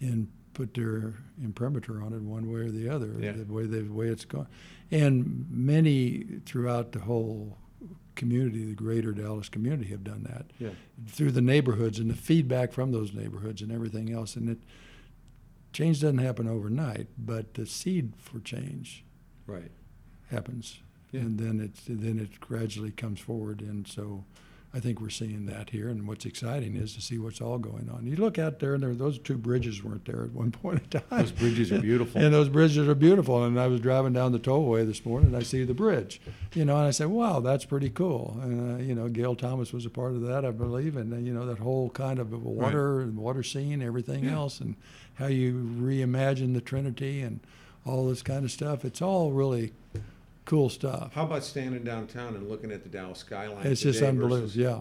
and 0.00 0.28
put 0.60 0.74
their 0.74 1.14
imprimatur 1.42 2.02
on 2.02 2.12
it 2.12 2.20
one 2.20 2.50
way 2.52 2.60
or 2.60 2.70
the 2.70 2.86
other, 2.88 3.14
Yeah. 3.18 3.32
the 3.32 3.44
way 3.50 3.64
the 3.64 3.82
way 3.84 4.08
it's 4.08 4.26
gone. 4.26 4.46
And 4.90 5.46
many 5.50 6.40
throughout 6.44 6.92
the 6.92 6.98
whole 7.00 7.56
community, 8.14 8.66
the 8.66 8.74
greater 8.74 9.12
Dallas 9.12 9.48
community, 9.48 9.88
have 9.88 10.04
done 10.04 10.24
that 10.24 10.50
yeah. 10.58 10.70
through 11.06 11.30
the 11.30 11.40
neighborhoods 11.40 11.98
and 11.98 12.10
the 12.10 12.14
feedback 12.14 12.72
from 12.72 12.92
those 12.92 13.14
neighborhoods 13.14 13.62
and 13.62 13.72
everything 13.72 14.12
else. 14.12 14.36
And 14.36 14.50
it 14.50 14.58
change 15.72 16.02
doesn't 16.02 16.18
happen 16.18 16.46
overnight, 16.46 17.06
but 17.16 17.54
the 17.54 17.64
seed 17.64 18.12
for 18.18 18.38
change 18.40 19.02
Right. 19.46 19.70
happens, 20.28 20.80
Yeah. 21.10 21.20
and 21.22 21.38
then 21.38 21.58
it 21.60 21.74
then 21.88 22.18
it 22.18 22.38
gradually 22.40 22.90
comes 22.92 23.20
forward. 23.20 23.62
And 23.62 23.86
so, 23.86 24.24
I 24.72 24.78
think 24.78 25.00
we're 25.00 25.10
seeing 25.10 25.46
that 25.46 25.70
here. 25.70 25.88
And 25.88 26.06
what's 26.06 26.24
exciting 26.24 26.76
is 26.76 26.94
to 26.94 27.00
see 27.00 27.18
what's 27.18 27.40
all 27.40 27.58
going 27.58 27.90
on. 27.92 28.06
You 28.06 28.14
look 28.14 28.38
out 28.38 28.60
there, 28.60 28.74
and 28.74 28.82
there, 28.82 28.94
those 28.94 29.18
two 29.18 29.36
bridges 29.36 29.82
weren't 29.82 30.04
there 30.04 30.22
at 30.22 30.30
one 30.32 30.50
point 30.62 30.80
in 30.82 31.00
time. 31.00 31.02
Those 31.10 31.32
bridges 31.32 31.72
are 31.72 31.80
beautiful. 31.80 32.20
and 32.20 32.32
those 32.32 32.48
bridges 32.48 32.86
are 32.86 32.94
beautiful. 32.94 33.42
And 33.44 33.58
I 33.58 33.66
was 33.66 33.80
driving 33.80 34.12
down 34.12 34.30
the 34.30 34.38
tollway 34.38 34.86
this 34.86 35.04
morning, 35.04 35.28
and 35.30 35.36
I 35.36 35.42
see 35.42 35.64
the 35.64 35.74
bridge, 35.74 36.20
you 36.54 36.64
know, 36.64 36.76
and 36.76 36.86
I 36.86 36.92
said, 36.92 37.08
"Wow, 37.08 37.40
that's 37.40 37.64
pretty 37.64 37.90
cool." 37.90 38.38
And 38.42 38.80
uh, 38.80 38.82
you 38.84 38.94
know, 38.94 39.08
Gail 39.08 39.34
Thomas 39.34 39.72
was 39.72 39.86
a 39.86 39.90
part 39.90 40.12
of 40.12 40.20
that, 40.22 40.44
I 40.44 40.52
believe, 40.52 40.96
and 40.96 41.12
uh, 41.12 41.16
you 41.16 41.34
know, 41.34 41.46
that 41.46 41.58
whole 41.58 41.90
kind 41.90 42.20
of 42.20 42.32
water 42.44 43.00
and 43.00 43.16
water 43.16 43.42
scene, 43.42 43.82
everything 43.82 44.24
Yeah. 44.24 44.34
else, 44.36 44.60
and 44.60 44.76
how 45.14 45.26
you 45.26 45.54
reimagine 45.80 46.54
the 46.54 46.60
Trinity 46.60 47.22
and 47.22 47.40
all 47.84 48.08
this 48.08 48.22
kind 48.22 48.44
of 48.44 48.52
stuff. 48.52 48.84
It's 48.84 49.02
all 49.02 49.32
really 49.32 49.72
cool 50.44 50.68
stuff. 50.68 51.12
How 51.14 51.24
about 51.24 51.44
standing 51.44 51.84
downtown 51.84 52.34
and 52.34 52.48
looking 52.48 52.72
at 52.72 52.82
the 52.82 52.88
Dallas 52.88 53.18
skyline? 53.20 53.66
It's 53.66 53.82
just 53.82 54.02
unbelievable. 54.02 54.40
versus- 54.42 54.56
Yeah, 54.56 54.80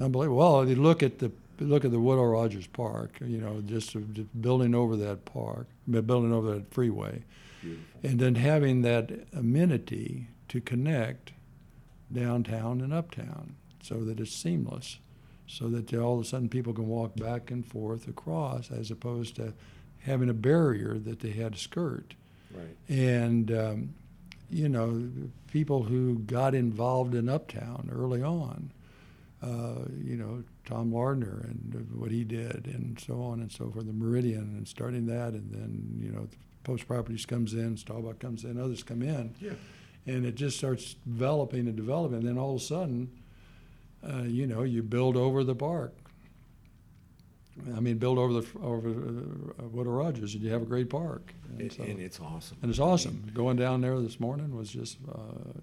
unbelievable. 0.00 0.38
Well, 0.38 0.68
you 0.68 0.76
look 0.76 1.02
at 1.02 1.18
the 1.18 1.32
look 1.60 1.84
at 1.84 1.90
the 1.90 2.00
Woodall 2.00 2.26
Rodgers 2.28 2.66
Park. 2.66 3.18
You 3.20 3.38
know, 3.38 3.60
just, 3.60 3.90
just 4.12 4.40
building 4.42 4.74
over 4.74 4.96
that 4.96 5.24
park, 5.26 5.66
building 5.88 6.32
over 6.32 6.54
that 6.54 6.72
freeway, 6.72 7.22
Beautiful. 7.60 8.00
and 8.10 8.18
then 8.18 8.34
having 8.36 8.80
that 8.82 9.10
amenity 9.34 10.28
to 10.48 10.60
connect 10.62 11.32
downtown 12.12 12.80
and 12.80 12.92
uptown, 12.92 13.56
so 13.82 14.02
that 14.04 14.18
it's 14.20 14.32
seamless, 14.34 14.98
so 15.46 15.68
that 15.68 15.92
all 15.94 16.14
of 16.18 16.20
a 16.20 16.24
sudden 16.24 16.48
people 16.48 16.72
can 16.72 16.86
walk 16.88 17.14
back 17.16 17.50
and 17.50 17.64
forth 17.66 18.08
across, 18.08 18.70
as 18.70 18.90
opposed 18.90 19.36
to 19.36 19.52
having 20.00 20.28
a 20.30 20.34
barrier 20.34 20.98
that 20.98 21.20
they 21.20 21.30
had 21.30 21.52
to 21.52 21.58
skirt 21.58 22.14
Right. 22.52 22.76
and 22.88 23.52
um, 23.52 23.94
you 24.50 24.68
know 24.68 25.08
people 25.50 25.82
who 25.84 26.18
got 26.20 26.54
involved 26.54 27.14
in 27.14 27.28
Uptown 27.28 27.88
early 27.92 28.22
on. 28.22 28.72
Uh, 29.42 29.86
you 30.04 30.16
know 30.16 30.42
Tom 30.66 30.92
Lardner 30.92 31.46
and 31.48 31.88
what 31.94 32.10
he 32.10 32.24
did, 32.24 32.66
and 32.66 33.00
so 33.00 33.22
on 33.22 33.40
and 33.40 33.50
so 33.50 33.70
forth. 33.70 33.86
The 33.86 33.92
Meridian 33.92 34.42
and 34.56 34.68
starting 34.68 35.06
that, 35.06 35.32
and 35.32 35.50
then 35.50 35.98
you 36.02 36.10
know 36.12 36.28
Post 36.62 36.86
Properties 36.86 37.24
comes 37.24 37.54
in, 37.54 37.76
Starbuck 37.78 38.18
comes 38.18 38.44
in, 38.44 38.60
others 38.60 38.82
come 38.82 39.00
in, 39.02 39.34
Yeah. 39.40 39.52
and 40.06 40.26
it 40.26 40.34
just 40.34 40.58
starts 40.58 40.94
developing 41.06 41.66
and 41.68 41.74
developing. 41.76 42.18
And 42.18 42.28
then 42.28 42.36
all 42.38 42.56
of 42.56 42.60
a 42.60 42.64
sudden, 42.64 43.08
uh, 44.06 44.24
you 44.24 44.46
know, 44.46 44.62
you 44.62 44.82
build 44.82 45.16
over 45.16 45.42
the 45.42 45.54
park. 45.54 45.94
I 47.76 47.80
mean, 47.80 47.98
build 47.98 48.18
over 48.18 48.32
the 48.40 48.46
over 48.62 48.88
uh, 48.90 49.68
Woodall 49.68 49.92
Rodgers, 49.94 50.34
and 50.34 50.42
you 50.42 50.50
have 50.50 50.62
a 50.62 50.66
great 50.66 50.88
park. 50.90 51.32
And 51.48 51.60
And, 51.62 51.72
so- 51.72 51.82
and 51.82 52.00
it's 52.00 52.20
awesome. 52.20 52.58
and 52.62 52.70
it's 52.70 52.78
awesome. 52.80 53.30
Going 53.34 53.56
down 53.56 53.80
there 53.80 53.98
this 54.00 54.18
morning 54.20 54.54
was 54.56 54.70
just 54.70 54.98
uh, 55.08 55.18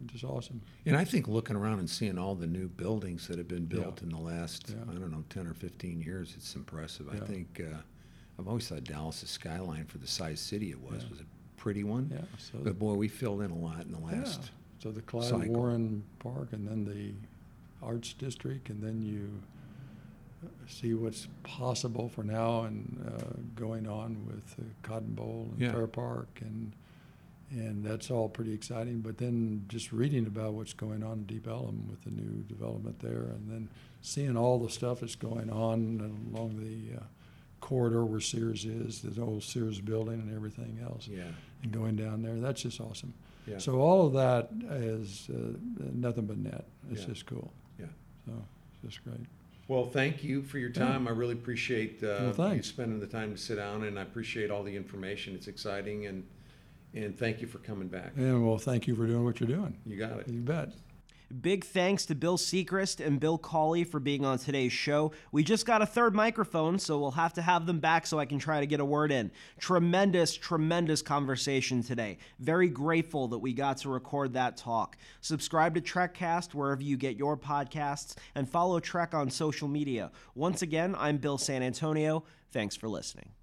just 0.06 0.24
awesome. 0.24 0.62
And 0.86 0.96
I 0.96 1.04
think 1.06 1.28
looking 1.28 1.56
around 1.56 1.80
and 1.80 1.90
seeing 1.90 2.18
all 2.18 2.36
the 2.36 2.48
new 2.48 2.68
buildings 2.68 3.28
that 3.28 3.38
have 3.38 3.48
been 3.48 3.66
built 3.66 4.00
Yeah. 4.02 4.04
in 4.04 4.10
the 4.10 4.20
last, 4.20 4.70
Yeah. 4.70 4.84
I 4.92 4.94
don't 5.00 5.12
know, 5.12 5.24
10 5.30 5.48
or 5.48 5.54
15 5.54 6.02
years, 6.02 6.34
it's 6.38 6.56
impressive. 6.56 7.08
I 7.10 7.20
think, 7.26 7.62
uh, 7.62 7.78
I've 8.40 8.48
always 8.48 8.68
thought 8.68 8.84
Dallas' 8.84 9.28
skyline 9.30 9.86
for 9.86 9.98
the 9.98 10.08
size 10.08 10.40
city 10.40 10.70
it 10.72 10.80
was, 10.82 11.04
Yeah. 11.04 11.10
was 11.10 11.20
a 11.22 11.26
pretty 11.58 11.84
one. 11.84 12.10
Yeah. 12.14 12.22
So 12.38 12.60
But 12.64 12.78
boy, 12.78 12.94
we 12.94 13.08
filled 13.08 13.42
in 13.42 13.52
a 13.52 13.58
lot 13.58 13.86
in 13.86 13.92
the 13.92 14.00
yeah. 14.00 14.20
last. 14.22 14.52
So 14.80 14.92
the 14.92 15.02
Klyde 15.02 15.24
cycle. 15.30 15.56
Warren 15.56 16.04
Park, 16.20 16.54
and 16.54 16.68
then 16.68 16.86
the 16.86 17.14
Arts 17.82 18.14
District, 18.14 18.70
and 18.70 18.82
then 18.82 19.02
you 19.02 19.28
uh, 19.42 19.46
see 20.68 20.94
what's 20.94 21.28
possible 21.44 22.10
for 22.10 22.24
now 22.24 22.62
and 22.64 23.04
uh, 23.08 23.22
going 23.56 23.88
on 23.88 24.26
with 24.28 24.56
uh, 24.60 24.64
Cotton 24.84 25.14
Bowl 25.14 25.48
and 25.52 25.62
Yeah. 25.62 25.72
Fair 25.72 25.88
Park, 25.88 26.40
and 26.42 26.74
and 27.50 27.82
that's 27.84 28.12
all 28.12 28.28
pretty 28.28 28.54
exciting. 28.54 29.00
But 29.00 29.18
then 29.18 29.64
just 29.70 29.94
reading 29.94 30.26
about 30.28 30.54
what's 30.54 30.74
going 30.74 31.02
on 31.02 31.20
in 31.20 31.24
Deep 31.26 31.48
Ellum 31.48 31.88
with 31.90 32.04
the 32.04 32.12
new 32.12 32.44
development 32.44 33.00
there, 33.00 33.24
and 33.34 33.50
then 33.50 33.70
seeing 34.02 34.36
all 34.36 34.60
the 34.60 34.70
stuff 34.70 35.00
that's 35.00 35.16
going 35.16 35.50
on 35.50 36.30
along 36.34 36.58
the 36.60 36.98
uh, 36.98 37.04
corridor 37.62 38.04
where 38.06 38.20
Sears 38.20 38.66
is, 38.66 39.02
the 39.02 39.22
old 39.22 39.44
Sears 39.44 39.80
building, 39.80 40.16
and 40.20 40.36
everything 40.36 40.80
else, 40.84 41.08
Yeah. 41.08 41.24
and 41.64 41.72
going 41.72 41.96
down 41.96 42.22
there, 42.22 42.36
that's 42.36 42.62
just 42.62 42.80
awesome. 42.82 43.14
Yeah. 43.48 43.60
So 43.60 43.80
all 43.80 44.06
of 44.06 44.14
that 44.14 44.50
is 44.70 45.30
uh, 45.34 45.54
nothing 45.94 46.26
but 46.26 46.38
net. 46.38 46.66
It's 46.92 47.02
Yeah. 47.02 47.08
just 47.08 47.26
cool. 47.28 47.52
Yeah. 47.80 47.86
So 48.26 48.34
it's 48.84 48.94
just 48.94 49.04
great. 49.06 49.26
Well, 49.68 49.86
thank 49.86 50.24
you 50.24 50.42
for 50.44 50.60
your 50.60 50.70
Yeah. 50.70 50.80
time. 50.86 51.08
I 51.08 51.12
really 51.12 51.34
appreciate 51.34 52.02
uh, 52.04 52.34
Well, 52.38 52.56
you 52.56 52.64
spending 52.64 53.00
the 53.00 53.08
time 53.08 53.34
to 53.34 53.38
sit 53.38 53.56
down, 53.56 53.84
and 53.84 54.00
I 54.00 54.04
appreciate 54.04 54.50
all 54.50 54.64
the 54.64 54.76
information. 54.76 55.36
It's 55.36 55.48
exciting, 55.48 56.06
and 56.06 56.24
and 56.94 57.18
thank 57.18 57.42
you 57.42 57.48
for 57.48 57.58
coming 57.60 57.90
back. 57.90 58.14
And 58.16 58.48
well, 58.48 58.58
thank 58.58 58.88
you 58.88 58.96
for 58.96 59.06
doing 59.06 59.24
what 59.24 59.40
you're 59.40 59.50
doing. 59.50 59.78
You 59.86 59.98
got 59.98 60.20
it. 60.20 60.28
You 60.30 60.40
bet. 60.42 60.72
Big 61.42 61.66
thanks 61.66 62.06
to 62.06 62.16
Bill 62.16 62.38
Sechrest 62.38 63.06
and 63.06 63.20
Bill 63.20 63.38
Cawley 63.38 63.84
for 63.84 64.00
being 64.00 64.24
on 64.24 64.38
today's 64.38 64.72
show. 64.72 65.12
We 65.34 65.44
just 65.44 65.66
got 65.66 65.82
a 65.82 65.86
third 65.86 66.16
microphone, 66.16 66.80
so 66.80 66.98
we'll 67.00 67.12
have 67.12 67.34
to 67.34 67.42
have 67.42 67.66
them 67.66 67.80
back 67.80 68.08
so 68.08 68.18
I 68.18 68.26
can 68.26 68.40
try 68.40 68.62
to 68.62 68.66
get 68.66 68.80
a 68.80 68.86
word 68.86 69.12
in. 69.12 69.32
Tremendous, 69.60 70.36
tremendous 70.36 71.02
conversation 71.02 71.84
today. 71.84 72.18
Very 72.40 72.70
grateful 72.70 73.28
that 73.30 73.40
we 73.40 73.54
got 73.54 73.78
to 73.78 73.90
record 73.90 74.34
that 74.34 74.56
talk. 74.56 74.98
Subscribe 75.20 75.76
to 75.76 75.82
TrekCast 75.82 76.54
wherever 76.54 76.82
you 76.82 76.96
get 76.96 77.18
your 77.18 77.36
podcasts 77.36 78.16
and 78.36 78.50
follow 78.50 78.80
TREC 78.80 79.14
on 79.14 79.30
social 79.30 79.68
media. 79.68 80.12
Once 80.34 80.62
again, 80.62 80.96
I'm 80.98 81.18
Bill 81.18 81.38
San 81.38 81.62
Antonio. 81.62 82.24
Thanks 82.52 82.78
for 82.78 82.88
listening. 82.88 83.37